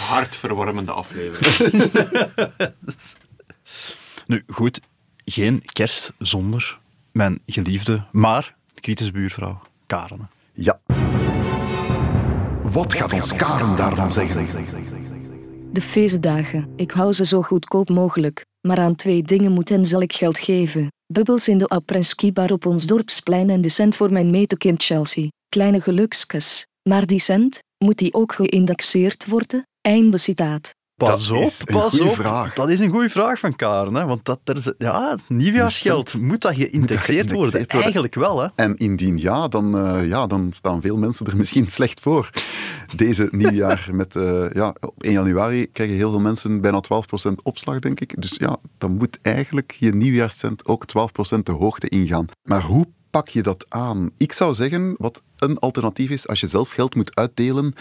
Hartverwarmende 0.07 0.91
aflevering. 0.91 1.71
Nu, 4.27 4.43
goed, 4.47 4.79
geen 5.25 5.63
kerst 5.73 6.13
zonder 6.17 6.79
mijn 7.11 7.39
geliefde, 7.45 8.03
maar 8.11 8.55
kritische 8.79 9.11
buurvrouw, 9.11 9.61
Karen. 9.93 10.29
Ja. 10.53 10.79
Wat 12.61 12.93
gaat 12.93 13.13
ons 13.13 13.33
Karen 13.33 13.77
daarvan 13.77 14.09
zeggen? 14.09 14.45
De 15.71 15.81
feestdagen, 15.81 16.73
ik 16.75 16.91
hou 16.91 17.13
ze 17.13 17.25
zo 17.25 17.41
goedkoop 17.41 17.89
mogelijk, 17.89 18.45
maar 18.67 18.77
aan 18.77 18.95
twee 18.95 19.23
dingen 19.23 19.51
moet 19.51 19.71
en 19.71 19.85
zal 19.85 20.01
ik 20.01 20.13
geld 20.13 20.37
geven. 20.37 20.87
Bubbels 21.05 21.47
in 21.47 21.57
de 21.57 21.67
apres-ski 21.67 22.33
bar 22.33 22.51
op 22.51 22.65
ons 22.65 22.85
dorpsplein 22.85 23.49
en 23.49 23.61
de 23.61 23.69
cent 23.69 23.95
voor 23.95 24.11
mijn 24.11 24.29
metekind 24.29 24.83
Chelsea. 24.83 25.27
Kleine 25.49 25.81
gelukskus. 25.81 26.67
Maar 26.89 27.05
die 27.05 27.19
cent, 27.19 27.59
moet 27.77 27.97
die 27.97 28.13
ook 28.13 28.33
geïndexeerd 28.33 29.25
worden? 29.25 29.67
Einde 29.81 30.17
citaat. 30.17 30.71
Pas 31.03 31.27
Dat 31.27 31.37
op, 31.37 31.43
is 31.43 31.59
een 31.59 31.75
pas 31.75 31.99
op. 31.99 32.13
vraag. 32.13 32.53
Dat 32.53 32.69
is 32.69 32.79
een 32.79 32.89
goede 32.89 33.09
vraag 33.09 33.39
van 33.39 33.55
Karen. 33.55 33.93
Hè? 33.93 34.05
Want 34.05 34.25
dat, 34.25 34.39
er 34.43 34.73
ja, 34.77 35.17
nieuwjaarsgeld, 35.27 36.19
moet 36.21 36.41
dat 36.41 36.55
worden? 36.55 37.51
worden? 37.51 37.67
Eigenlijk 37.67 38.15
wel, 38.15 38.41
hè? 38.41 38.47
En 38.55 38.77
indien 38.77 39.17
ja, 39.17 39.47
dan, 39.47 39.77
eh, 39.77 40.07
ja, 40.07 40.27
dan 40.27 40.51
staan 40.53 40.81
veel 40.81 40.97
mensen 40.97 41.25
er 41.25 41.37
misschien 41.37 41.67
slecht 41.69 41.99
voor. 41.99 42.29
Deze 42.95 43.27
nieuwjaar 43.31 43.89
met, 43.91 44.15
eh, 44.15 44.45
ja, 44.53 44.75
op 44.79 45.03
1 45.03 45.11
januari 45.13 45.71
krijgen 45.71 45.95
heel 45.95 46.09
veel 46.09 46.19
mensen 46.19 46.61
bijna 46.61 46.81
12% 46.81 47.41
opslag, 47.43 47.79
denk 47.79 47.99
ik. 47.99 48.21
Dus 48.21 48.35
ja, 48.37 48.57
dan 48.77 48.91
moet 48.97 49.19
eigenlijk 49.21 49.71
je 49.79 49.95
nieuwjaarscent 49.95 50.65
ook 50.67 50.85
12% 50.85 51.45
de 51.45 51.51
hoogte 51.51 51.87
ingaan. 51.89 52.25
Maar 52.43 52.61
hoe 52.61 52.85
pak 53.09 53.27
je 53.27 53.41
dat 53.41 53.65
aan? 53.69 54.09
Ik 54.17 54.33
zou 54.33 54.53
zeggen, 54.53 54.95
wat 54.97 55.21
een 55.37 55.59
alternatief 55.59 56.09
is, 56.09 56.27
als 56.27 56.39
je 56.39 56.47
zelf 56.47 56.69
geld 56.69 56.95
moet 56.95 57.15
uitdelen, 57.15 57.73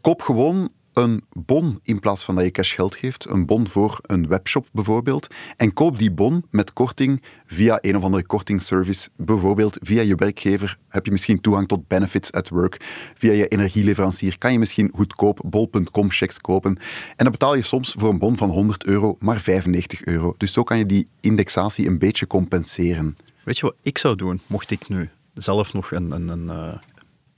koop 0.00 0.22
gewoon 0.22 0.68
een 1.02 1.24
bon 1.32 1.78
in 1.82 1.98
plaats 1.98 2.24
van 2.24 2.34
dat 2.34 2.44
je 2.44 2.50
cashgeld 2.50 2.96
geeft. 2.96 3.28
Een 3.28 3.46
bon 3.46 3.68
voor 3.68 3.98
een 4.02 4.28
webshop 4.28 4.68
bijvoorbeeld. 4.72 5.26
En 5.56 5.72
koop 5.72 5.98
die 5.98 6.10
bon 6.10 6.44
met 6.50 6.72
korting 6.72 7.22
via 7.46 7.78
een 7.80 7.96
of 7.96 8.02
andere 8.02 8.26
kortingsservice. 8.26 9.08
Bijvoorbeeld 9.16 9.78
via 9.82 10.02
je 10.02 10.14
werkgever 10.14 10.78
heb 10.88 11.04
je 11.04 11.10
misschien 11.10 11.40
toegang 11.40 11.68
tot 11.68 11.88
benefits 11.88 12.32
at 12.32 12.48
work. 12.48 12.76
Via 13.14 13.32
je 13.32 13.48
energieleverancier 13.48 14.38
kan 14.38 14.52
je 14.52 14.58
misschien 14.58 14.90
goedkoop 14.94 15.40
bol.com 15.46 16.10
checks 16.10 16.40
kopen. 16.40 16.76
En 17.16 17.24
dan 17.24 17.30
betaal 17.30 17.54
je 17.54 17.62
soms 17.62 17.94
voor 17.98 18.08
een 18.08 18.18
bon 18.18 18.36
van 18.36 18.50
100 18.50 18.84
euro 18.84 19.16
maar 19.18 19.40
95 19.40 20.04
euro. 20.04 20.34
Dus 20.36 20.52
zo 20.52 20.62
kan 20.62 20.78
je 20.78 20.86
die 20.86 21.08
indexatie 21.20 21.86
een 21.86 21.98
beetje 21.98 22.26
compenseren. 22.26 23.16
Weet 23.44 23.58
je 23.58 23.62
wat 23.62 23.74
ik 23.82 23.98
zou 23.98 24.16
doen, 24.16 24.40
mocht 24.46 24.70
ik 24.70 24.88
nu 24.88 25.10
zelf 25.34 25.72
nog 25.72 25.92
een, 25.92 26.10
een, 26.10 26.28
een 26.28 26.80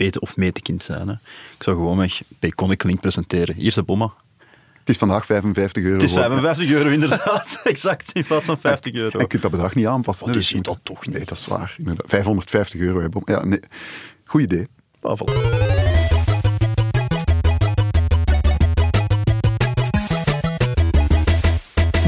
bete- 0.05 0.21
of 0.21 0.37
metekind 0.37 0.85
zijn? 0.85 1.09
Hè? 1.09 1.13
Ik 1.57 1.63
zou 1.63 1.77
gewoon 1.77 1.97
weg 1.97 2.23
Payconic 2.39 2.83
Link 2.83 3.01
presenteren. 3.01 3.55
Hier 3.55 3.67
is 3.67 3.75
de 3.75 3.83
bomma. 3.83 4.13
Het 4.79 4.89
is 4.89 4.97
vandaag 4.97 5.27
55 5.27 5.83
euro. 5.83 5.95
Het 5.95 6.03
is 6.03 6.13
geworden. 6.13 6.39
55 6.41 6.77
euro 6.77 6.89
inderdaad, 6.91 7.61
exact, 7.65 8.13
in 8.13 8.25
plaats 8.25 8.45
van 8.45 8.59
50 8.61 8.95
euro. 8.95 9.11
En 9.11 9.19
je 9.19 9.27
kunt 9.27 9.43
dat 9.43 9.51
bedrag 9.51 9.75
niet 9.75 9.87
aanpassen. 9.87 10.27
Je 10.27 10.33
dus 10.33 10.47
ziet 10.47 10.57
je 10.57 10.63
dat 10.63 10.79
toch 10.83 11.07
niet. 11.07 11.15
Nee, 11.17 11.25
dat 11.25 11.37
is 11.37 11.47
waar. 11.47 11.75
inderdaad. 11.79 12.09
550 12.09 12.81
euro. 12.81 13.09
Bom. 13.09 13.23
Ja, 13.25 13.45
nee. 13.45 13.61
Goed 14.25 14.41
idee. 14.41 14.67
Ah, 15.01 15.19
voilà. 15.19 15.33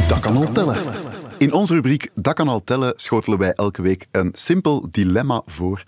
Dat 0.09 0.21
kan 0.21 0.37
al 0.37 0.53
tellen. 0.53 0.77
In 1.39 1.53
onze 1.53 1.75
rubriek 1.75 2.11
Dat 2.15 2.35
kan 2.35 2.49
al 2.49 2.65
tellen 2.65 2.93
schotelen 2.97 3.39
wij 3.39 3.53
elke 3.53 3.83
week 3.83 4.07
een 4.11 4.31
simpel 4.33 4.87
dilemma 4.91 5.43
voor 5.47 5.83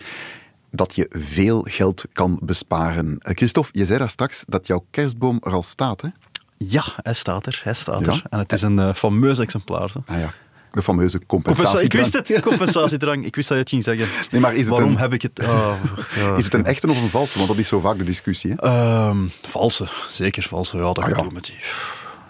dat 0.75 0.95
je 0.95 1.05
veel 1.09 1.65
geld 1.69 2.05
kan 2.13 2.39
besparen. 2.43 3.17
Eh, 3.19 3.35
Christophe, 3.35 3.69
je 3.71 3.85
zei 3.85 3.99
daar 3.99 4.09
straks 4.09 4.43
dat 4.47 4.67
jouw 4.67 4.85
kerstboom 4.91 5.37
er 5.43 5.51
al 5.51 5.63
staat, 5.63 6.01
hè? 6.01 6.07
Ja, 6.57 6.83
hij 7.03 7.13
staat 7.13 7.45
er, 7.45 7.61
hij 7.63 7.73
staat 7.73 8.05
Ja. 8.05 8.11
er. 8.11 8.23
En 8.29 8.39
het 8.39 8.51
is 8.51 8.61
een 8.61 8.79
eh, 8.79 8.93
fameus 8.93 9.39
exemplaar. 9.39 9.89
zo. 9.89 10.03
Ah 10.05 10.17
ja, 10.19 10.33
de 10.71 10.81
fameuze 10.81 11.19
Compensa- 11.25 11.61
compensatie. 11.61 11.85
ik 11.85 12.11
wist 12.11 12.29
het, 12.29 12.41
compensatiedrang. 12.41 13.25
Ik 13.25 13.35
wist 13.35 13.47
dat 13.47 13.57
je 13.57 13.63
het 13.63 13.71
ging 13.73 13.83
zeggen. 13.83 14.07
Nee, 14.31 14.41
maar 14.41 14.53
is 14.53 14.59
het 14.59 14.69
Waarom 14.69 14.89
een- 14.89 14.97
heb 14.97 15.13
ik 15.13 15.21
het... 15.21 15.31
ja. 16.15 16.35
Is 16.37 16.43
het 16.43 16.53
een 16.53 16.65
echte 16.65 16.89
of 16.89 17.01
een 17.01 17.09
valse? 17.09 17.37
Want 17.37 17.49
dat 17.49 17.57
is 17.57 17.67
zo 17.67 17.79
vaak 17.79 17.97
de 17.97 18.03
discussie. 18.03 18.51
Hè? 18.51 18.55
Ehm, 18.61 19.17
valse, 19.41 19.87
zeker 20.09 20.43
valse. 20.49 20.77
Ja, 20.77 20.83
dat 20.83 20.99
Ah, 20.99 21.09
ja. 21.09 21.23
met 21.31 21.45
die... 21.45 21.55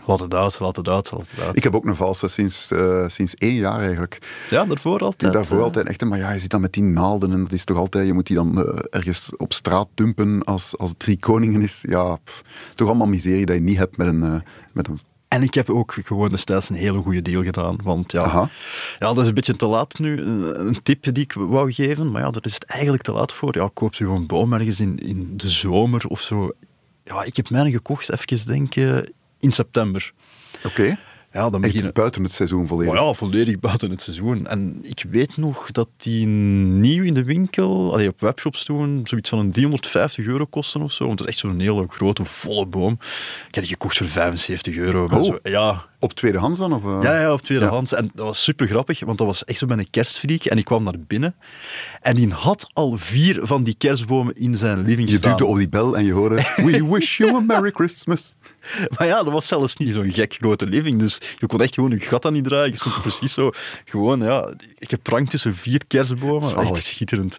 Laat 0.05 0.19
het 0.19 0.33
uit, 0.33 0.59
laat 0.59 0.75
het 0.75 0.87
uit, 0.87 1.11
laat 1.11 1.29
het 1.29 1.45
uit. 1.45 1.57
Ik 1.57 1.63
heb 1.63 1.75
ook 1.75 1.85
een 1.85 1.95
valse 1.95 2.27
sinds, 2.27 2.71
eh, 2.71 3.03
sinds 3.07 3.35
één 3.35 3.53
jaar 3.53 3.79
eigenlijk. 3.79 4.45
Ja, 4.49 4.65
daarvoor 4.65 4.99
altijd. 4.99 5.33
Daarvoor 5.33 5.57
eh, 5.57 5.63
altijd 5.63 5.87
echt, 5.87 6.05
maar 6.05 6.17
ja, 6.17 6.31
je 6.31 6.39
zit 6.39 6.49
dan 6.49 6.61
met 6.61 6.73
die 6.73 6.83
naalden 6.83 7.31
en 7.31 7.43
dat 7.43 7.51
is 7.51 7.63
toch 7.63 7.77
altijd, 7.77 8.07
je 8.07 8.13
moet 8.13 8.27
die 8.27 8.35
dan 8.35 8.65
eh, 8.65 8.79
ergens 8.89 9.31
op 9.37 9.53
straat 9.53 9.87
dumpen 9.93 10.43
als, 10.43 10.77
als 10.77 10.89
het 10.89 10.99
drie 10.99 11.19
koningen 11.19 11.61
is. 11.61 11.83
Ja, 11.87 12.15
pff, 12.23 12.43
toch 12.75 12.87
allemaal 12.87 13.07
miserie 13.07 13.45
dat 13.45 13.55
je 13.55 13.61
niet 13.61 13.77
hebt 13.77 13.97
met 13.97 14.07
een, 14.07 14.43
met 14.73 14.87
een 14.87 14.99
En 15.27 15.43
ik 15.43 15.53
heb 15.53 15.69
ook 15.69 15.97
gewoon 16.03 16.29
destijds 16.29 16.69
een 16.69 16.75
hele 16.75 17.01
goede 17.01 17.21
deal 17.21 17.43
gedaan. 17.43 17.77
Want 17.83 18.11
ja, 18.11 18.21
Aha. 18.21 18.49
ja, 18.97 19.07
dat 19.07 19.17
is 19.17 19.27
een 19.27 19.33
beetje 19.33 19.55
te 19.55 19.65
laat 19.65 19.99
nu. 19.99 20.21
Een, 20.21 20.79
tip 20.83 21.13
die 21.13 21.23
ik 21.23 21.33
wou 21.33 21.71
geven, 21.71 22.11
maar 22.11 22.21
ja, 22.21 22.29
daar 22.29 22.45
is 22.45 22.53
het 22.53 22.63
eigenlijk 22.63 23.03
te 23.03 23.11
laat 23.11 23.33
voor. 23.33 23.57
Ja, 23.57 23.69
koop 23.73 23.93
je 23.93 24.03
gewoon 24.03 24.25
boom 24.25 24.53
ergens 24.53 24.79
in, 24.79 24.97
in 24.97 25.37
de 25.37 25.49
zomer 25.49 26.07
of 26.07 26.21
zo. 26.21 26.51
Ja, 27.03 27.23
ik 27.23 27.35
heb 27.35 27.49
mijne 27.49 27.71
gekocht, 27.71 28.11
even 28.11 28.47
denken, 28.47 29.13
in 29.45 29.51
september. 29.51 30.11
Oké. 30.65 30.97
Ja, 31.33 31.49
dan 31.49 31.61
beginnen... 31.61 31.93
Buiten 31.93 32.23
het 32.23 32.31
seizoen 32.31 32.67
volledig. 32.67 32.93
Maar 32.93 33.03
ja, 33.03 33.13
volledig 33.13 33.59
buiten 33.59 33.89
het 33.89 34.01
seizoen. 34.01 34.47
En 34.47 34.79
ik 34.83 35.05
weet 35.09 35.37
nog 35.37 35.71
dat 35.71 35.87
die 35.97 36.25
nieuw 36.27 37.03
in 37.03 37.13
de 37.13 37.23
winkel, 37.23 37.93
allee, 37.93 38.07
op 38.07 38.19
webshops 38.21 38.63
toen, 38.63 39.01
zoiets 39.03 39.29
van 39.29 39.39
een 39.39 39.51
350 39.51 40.25
euro 40.25 40.45
kosten 40.45 40.81
of 40.81 40.91
zo. 40.91 41.05
Want 41.07 41.19
het 41.19 41.27
is 41.29 41.33
echt 41.35 41.43
zo'n 41.45 41.59
hele 41.59 41.85
grote, 41.87 42.23
volle 42.25 42.65
boom. 42.65 42.93
Ik 43.47 43.55
heb 43.55 43.63
die 43.63 43.73
gekocht 43.73 43.97
voor 43.97 44.07
75 44.07 44.75
euro. 44.75 45.03
Oh. 45.11 45.23
zo- 45.23 45.39
ja, 45.43 45.85
Op 46.05 46.13
tweedehands 46.13 46.59
dan? 46.59 46.73
Of, 46.73 46.83
eh? 46.83 46.99
ja, 47.01 47.19
ja, 47.19 47.33
op 47.33 47.41
tweedehands. 47.41 47.93
En 47.93 48.11
dat 48.13 48.25
was 48.25 48.43
super 48.43 48.67
grappig, 48.67 48.99
want 48.99 49.17
dat 49.17 49.27
was 49.27 49.43
echt 49.43 49.59
zo 49.59 49.65
bij 49.65 49.77
een 49.77 49.89
kerstfreak. 49.89 50.43
En 50.43 50.57
ik 50.57 50.65
kwam 50.65 50.83
naar 50.83 50.99
binnen 51.07 51.35
en 52.01 52.15
die 52.15 52.29
had 52.31 52.69
al 52.73 52.97
vier 52.97 53.39
van 53.41 53.63
die 53.63 53.75
kerstbomen 53.77 54.33
in 54.35 54.57
zijn 54.57 54.85
living 54.85 55.09
Je 55.09 55.15
staan. 55.15 55.37
duwde 55.37 55.45
op 55.45 55.57
die 55.57 55.69
bel 55.69 55.97
en 55.97 56.05
je 56.05 56.11
hoorde 56.11 56.35
We 56.55 56.87
wish 56.91 57.17
you 57.17 57.35
a 57.35 57.39
Merry 57.39 57.71
Christmas. 57.71 58.35
Maar 58.97 59.07
ja, 59.07 59.23
dat 59.23 59.33
was 59.33 59.47
zelfs 59.47 59.77
niet 59.77 59.93
zo'n 59.93 60.11
gek 60.11 60.33
grote 60.33 60.65
living. 60.65 60.99
Dus 60.99 61.17
je 61.39 61.47
kon 61.47 61.61
echt 61.61 61.73
gewoon 61.73 61.91
je 61.91 61.99
gat 61.99 62.25
aan 62.25 62.33
niet 62.33 62.43
draaien. 62.43 62.71
Je 62.71 62.77
stond 62.77 62.95
er 62.95 63.01
precies 63.01 63.33
zo 63.33 63.51
gewoon, 63.85 64.19
ja, 64.19 64.53
ik 64.77 64.91
heb 64.91 64.99
prank 65.03 65.29
tussen 65.29 65.55
vier 65.55 65.81
kerstbomen. 65.87 66.57
Echt 66.57 66.85
schitterend. 66.85 67.37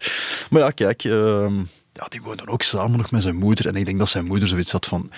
Maar 0.51 0.61
ja, 0.61 0.71
kijk, 0.71 1.05
ehm, 1.05 1.63
ja, 1.97 2.07
die 2.09 2.23
woonde 2.23 2.47
ook 2.47 2.63
samen 2.63 2.99
nog 2.99 3.11
met 3.11 3.23
zijn 3.23 3.37
moeder. 3.37 3.67
En 3.67 3.77
ik 3.77 3.85
denk 3.85 3.99
dat 3.99 4.09
zijn 4.09 4.25
moeder 4.25 4.49
zoiets 4.49 4.73
had 4.73 4.87
van... 4.87 5.11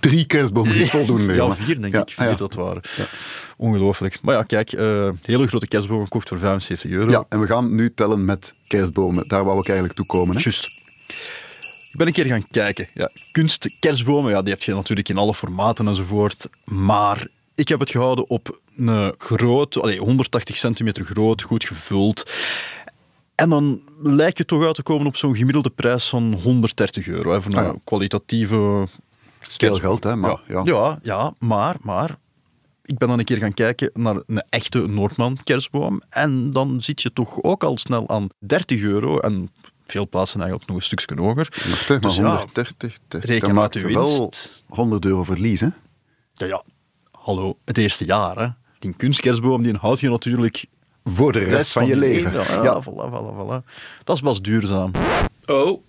Drie 0.00 0.26
kerstbomen 0.26 0.74
is 0.74 0.90
voldoende. 0.90 1.34
Ja, 1.34 1.54
vier 1.54 1.80
denk 1.80 1.94
ik. 1.94 2.10
Vier 2.10 2.28
ja. 2.28 2.34
dat 2.34 2.54
waren. 2.54 2.82
Ongelooflijk. 3.56 4.18
Maar 4.22 4.34
ja, 4.34 4.42
kijk, 4.42 4.72
eh, 4.72 5.10
hele 5.22 5.46
grote 5.46 5.66
kerstbomen 5.66 6.04
gekocht 6.04 6.28
voor 6.28 6.38
75 6.38 6.90
euro. 6.90 7.10
Ja, 7.10 7.24
en 7.28 7.40
we 7.40 7.46
gaan 7.46 7.74
nu 7.74 7.94
tellen 7.94 8.24
met 8.24 8.54
kerstbomen. 8.66 9.28
Daar 9.28 9.44
wou 9.44 9.58
ik 9.58 9.66
eigenlijk 9.66 9.96
toe 9.96 10.06
komen. 10.06 10.36
Hè? 10.36 10.42
Juist. 10.42 10.64
Ik 11.92 11.98
ben 11.98 12.06
een 12.06 12.12
keer 12.12 12.24
gaan 12.24 12.46
kijken. 12.50 12.88
Ja, 12.94 13.10
kunst, 13.32 13.70
kerstbomen, 13.80 14.30
ja, 14.30 14.42
die 14.42 14.52
heb 14.52 14.62
je 14.62 14.74
natuurlijk 14.74 15.08
in 15.08 15.16
alle 15.16 15.34
formaten 15.34 15.88
enzovoort. 15.88 16.48
Maar 16.64 17.26
ik 17.54 17.68
heb 17.68 17.80
het 17.80 17.90
gehouden 17.90 18.28
op 18.28 18.60
een 18.76 19.14
groot, 19.18 19.76
allee, 19.76 19.98
180 19.98 20.56
centimeter 20.56 21.04
groot, 21.04 21.42
goed 21.42 21.64
gevuld. 21.64 22.30
En 23.42 23.48
dan 23.48 23.80
lijkt 24.02 24.38
je 24.38 24.44
toch 24.44 24.64
uit 24.64 24.74
te 24.74 24.82
komen 24.82 25.06
op 25.06 25.16
zo'n 25.16 25.36
gemiddelde 25.36 25.70
prijs 25.70 26.08
van 26.08 26.34
130 26.42 27.06
euro. 27.08 27.32
Hè, 27.32 27.42
voor 27.42 27.52
een 27.52 27.58
Ah 27.58 27.64
ja. 27.64 27.74
kwalitatieve... 27.84 28.88
Veel 29.40 29.76
geld, 29.76 30.04
hè? 30.04 30.16
Maar, 30.16 30.30
ja. 30.30 30.40
ja. 30.46 30.62
Ja, 30.64 30.98
ja, 31.02 31.34
maar, 31.38 31.76
maar 31.80 32.16
ik 32.84 32.98
ben 32.98 33.08
dan 33.08 33.18
een 33.18 33.24
keer 33.24 33.36
gaan 33.36 33.54
kijken 33.54 33.90
naar 33.94 34.16
een 34.26 34.42
echte 34.48 34.86
Noordman 34.86 35.38
kerstboom. 35.44 36.02
En 36.08 36.50
dan 36.50 36.82
zit 36.82 37.02
je 37.02 37.12
toch 37.12 37.42
ook 37.42 37.64
al 37.64 37.78
snel 37.78 38.08
aan 38.08 38.28
30 38.38 38.82
euro. 38.82 39.18
En 39.18 39.50
veel 39.86 40.08
plaatsen 40.08 40.40
eigenlijk 40.40 40.70
nog 40.70 40.78
een 40.78 40.84
stukje 40.84 41.22
hoger. 41.22 41.48
Maar 41.88 42.00
Dus 42.00 42.16
ja, 42.16 42.36
130, 42.36 42.98
reken 43.08 43.60
uit 43.60 43.74
uw 43.74 43.92
wel 43.92 44.18
winst. 44.18 44.64
100 44.68 45.04
euro 45.04 45.24
verlies, 45.24 45.60
hè? 45.60 45.68
Ja, 46.34 46.46
ja, 46.46 46.64
hallo, 47.10 47.58
het 47.64 47.78
eerste 47.78 48.04
jaar. 48.04 48.38
Hè. 48.38 48.48
Die 48.78 48.94
kunstkerstboom 48.96 49.62
die 49.62 49.76
houd 49.76 50.00
je 50.00 50.10
natuurlijk 50.10 50.66
Voor 51.04 51.32
de 51.32 51.38
rest 51.38 51.72
van 51.72 51.86
je 51.86 51.96
leven. 51.96 52.32
Ja, 52.32 52.62
Ja. 52.62 52.82
Voilà, 52.82 53.10
voilà, 53.10 53.36
voilà. 53.36 53.64
Dat 54.04 54.16
is 54.16 54.22
pas 54.22 54.42
duurzaam. 54.42 54.90
Oh, 55.46 55.82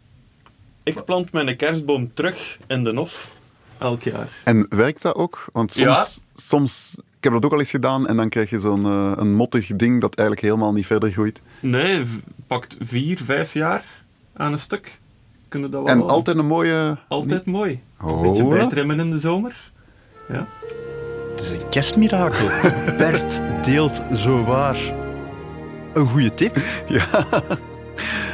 ik 0.84 1.06
plant 1.06 1.32
mijn 1.32 1.56
kerstboom 1.56 2.14
terug 2.14 2.58
in 2.68 2.84
de 2.84 2.96
hof. 2.96 3.32
Elk 3.78 4.02
jaar. 4.04 4.28
En 4.44 4.66
werkt 4.70 5.02
dat 5.02 5.16
ook? 5.16 5.46
Want 5.54 5.72
soms, 5.72 6.24
soms, 6.34 6.96
ik 7.18 7.24
heb 7.24 7.34
dat 7.34 7.46
ook 7.46 7.52
al 7.52 7.60
eens 7.60 7.70
gedaan 7.70 8.08
en 8.08 8.16
dan 8.16 8.30
krijg 8.30 8.50
je 8.50 8.60
zo'n 8.60 8.86
eh, 8.86 9.12
een 9.16 9.34
mottig 9.34 9.68
ding 9.76 10.02
dat 10.02 10.16
eigenlijk 10.16 10.48
helemaal 10.48 10.74
niet 10.74 10.86
verder 10.86 11.12
groeit. 11.12 11.42
Nee, 11.60 12.06
pakt 12.48 12.78
vier, 12.80 13.20
vijf 13.24 13.54
jaar 13.54 13.84
aan 14.34 14.52
een 14.52 14.60
stuk. 14.60 15.00
Kunnen 15.48 15.72
dat 15.72 15.84
wel 15.84 15.92
En 15.92 16.08
altijd 16.08 16.38
een 16.38 16.46
mooie... 16.46 16.98
altijd 17.08 17.46
mooi. 17.46 17.82
Een 18.00 18.22
beetje 18.22 18.44
bijtrimmen 18.48 19.00
in 19.00 19.12
de 19.12 19.20
zomer. 19.20 19.72
Ja. 20.30 20.48
Het 21.32 21.42
is 21.42 21.50
een 21.50 21.70
kerstmirakel. 21.70 22.48
Bert 22.98 23.42
deelt 23.64 24.02
zo 24.16 24.44
waar 24.44 24.94
een 25.94 26.08
goede 26.08 26.34
tip. 26.34 26.58
Ja. 26.88 27.06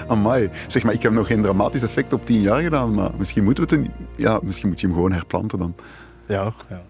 Amai. 0.07 0.49
Zeg 0.67 0.83
maar, 0.83 0.93
ik 0.93 1.01
heb 1.01 1.11
nog 1.11 1.27
geen 1.27 1.41
dramatisch 1.41 1.81
effect 1.81 2.13
op 2.13 2.25
10 2.25 2.41
jaar 2.41 2.61
gedaan, 2.61 2.93
maar 2.93 3.11
misschien 3.17 3.43
moeten 3.43 3.67
we 3.67 3.75
het... 3.75 3.89
Ja, 4.15 4.39
misschien 4.43 4.69
moet 4.69 4.79
je 4.79 4.85
hem 4.85 4.95
gewoon 4.95 5.11
herplanten 5.11 5.59
dan. 5.59 5.75
Ja, 6.27 6.53
ja. 6.69 6.81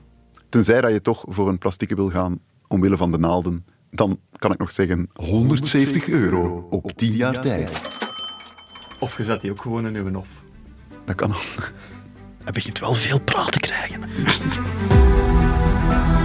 Tenzij 0.49 0.81
dat 0.81 0.91
je 0.91 1.01
toch 1.01 1.23
voor 1.27 1.49
een 1.49 1.57
plastieke 1.57 1.95
wil 1.95 2.09
gaan, 2.09 2.39
omwille 2.67 2.97
van 2.97 3.11
de 3.11 3.17
naalden, 3.17 3.65
dan 3.91 4.19
kan 4.35 4.51
ik 4.51 4.57
nog 4.57 4.71
zeggen 4.71 5.09
170 5.13 6.07
euro 6.07 6.67
op 6.69 6.91
10 6.95 7.11
jaar 7.11 7.41
tijd. 7.41 7.81
Of 8.99 9.17
je 9.17 9.23
zet 9.23 9.41
die 9.41 9.51
ook 9.51 9.61
gewoon 9.61 9.85
in 9.85 9.95
uw 9.95 10.13
hof. 10.13 10.29
Dat 11.05 11.15
kan 11.15 11.31
ook. 11.31 11.71
Hij 12.43 12.53
begint 12.53 12.79
wel 12.79 12.93
veel 12.93 13.21
praat 13.21 13.51
te 13.51 13.59
krijgen. 13.59 14.01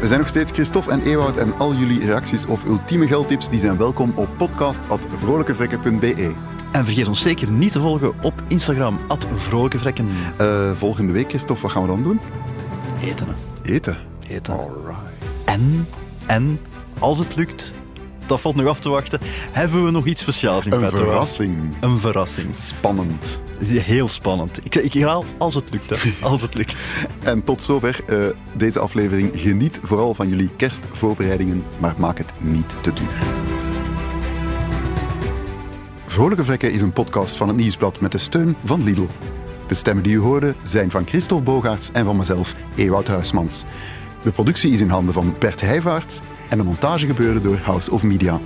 We 0.00 0.06
zijn 0.06 0.18
nog 0.18 0.28
steeds 0.28 0.52
Christophe 0.52 0.90
en 0.90 1.02
Ewout 1.02 1.36
en 1.36 1.58
al 1.58 1.74
jullie 1.74 2.04
reacties 2.04 2.46
of 2.46 2.64
ultieme 2.64 3.06
geldtips 3.06 3.48
die 3.48 3.60
zijn 3.60 3.76
welkom 3.76 4.12
op 4.16 4.28
podcast.vrolijkevrekken.be. 4.36 6.32
En 6.72 6.84
vergeet 6.84 7.08
ons 7.08 7.22
zeker 7.22 7.50
niet 7.50 7.72
te 7.72 7.80
volgen 7.80 8.22
op 8.22 8.42
Instagram, 8.48 8.98
at 9.08 9.26
vrolijkevrekken. 9.34 10.08
Eh, 10.36 10.72
volgende 10.72 11.12
week, 11.12 11.28
Christophe, 11.28 11.62
wat 11.62 11.70
gaan 11.70 11.82
we 11.82 11.88
dan 11.88 12.02
doen? 12.02 12.20
Eten. 13.02 13.26
Eten. 13.62 13.96
Eten. 14.28 14.54
Alright. 14.54 15.24
En, 15.44 15.86
en, 16.26 16.60
als 16.98 17.18
het 17.18 17.36
lukt, 17.36 17.74
dat 18.30 18.40
valt 18.40 18.54
nog 18.56 18.66
af 18.66 18.78
te 18.78 18.88
wachten, 18.88 19.20
hebben 19.50 19.84
we 19.84 19.90
nog 19.90 20.06
iets 20.06 20.20
speciaals 20.20 20.66
in 20.66 20.72
Een 20.72 20.80
petto. 20.80 20.96
verrassing. 20.96 21.74
Een 21.80 21.98
verrassing. 22.00 22.56
Spannend. 22.56 23.40
Heel 23.64 24.08
spannend. 24.08 24.60
Ik, 24.64 24.74
ik 24.74 24.92
herhaal, 24.92 25.24
als 25.38 25.54
het 25.54 25.64
lukt. 25.70 25.90
Hè. 25.90 25.96
Als 26.28 26.42
het 26.42 26.54
lukt. 26.54 26.76
En 27.22 27.44
tot 27.44 27.62
zover 27.62 28.00
eh, 28.06 28.18
deze 28.52 28.80
aflevering. 28.80 29.30
Geniet 29.34 29.80
vooral 29.82 30.14
van 30.14 30.28
jullie 30.28 30.50
kerstvoorbereidingen, 30.56 31.64
maar 31.78 31.94
maak 31.96 32.18
het 32.18 32.32
niet 32.38 32.74
te 32.80 32.92
duur. 32.92 33.08
Vrolijke 36.06 36.44
Vrekken 36.44 36.72
is 36.72 36.80
een 36.80 36.92
podcast 36.92 37.36
van 37.36 37.48
het 37.48 37.56
Nieuwsblad 37.56 38.00
met 38.00 38.12
de 38.12 38.18
steun 38.18 38.56
van 38.64 38.84
Lidl. 38.84 39.06
De 39.66 39.74
stemmen 39.74 40.04
die 40.04 40.14
u 40.14 40.18
hoorde 40.18 40.54
zijn 40.64 40.90
van 40.90 41.06
Christophe 41.06 41.44
Bogaerts 41.44 41.90
en 41.92 42.04
van 42.04 42.16
mezelf, 42.16 42.54
Ewout 42.74 43.08
Huismans. 43.08 43.64
De 44.22 44.30
productie 44.30 44.72
is 44.72 44.80
in 44.80 44.88
handen 44.88 45.14
van 45.14 45.34
Bert 45.38 45.60
Heijvaart 45.60 46.20
en 46.50 46.58
de 46.58 46.64
montage 46.64 47.06
gebeurde 47.06 47.40
door 47.40 47.56
House 47.56 47.90
of 47.90 48.02
Media. 48.02 48.40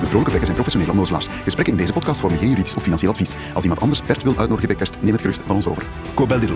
De 0.00 0.06
vrolijke 0.06 0.30
bekken 0.30 0.44
zijn 0.44 0.54
professionele 0.54 0.90
onnozelaars. 0.90 1.26
Gesprekken 1.42 1.74
in 1.74 1.78
deze 1.78 1.92
podcast 1.92 2.20
vormen 2.20 2.38
geen 2.38 2.48
juridisch 2.48 2.74
of 2.74 2.82
financieel 2.82 3.10
advies. 3.10 3.34
Als 3.54 3.62
iemand 3.62 3.80
anders 3.80 4.02
Bert 4.02 4.22
wil 4.22 4.36
uitnodigen 4.36 4.68
bij 4.68 4.76
kerst, 4.76 4.96
neem 5.00 5.12
het 5.12 5.20
gerust 5.20 5.40
van 5.46 5.56
ons 5.56 5.66
over. 5.66 5.86
Cobello. 6.14 6.54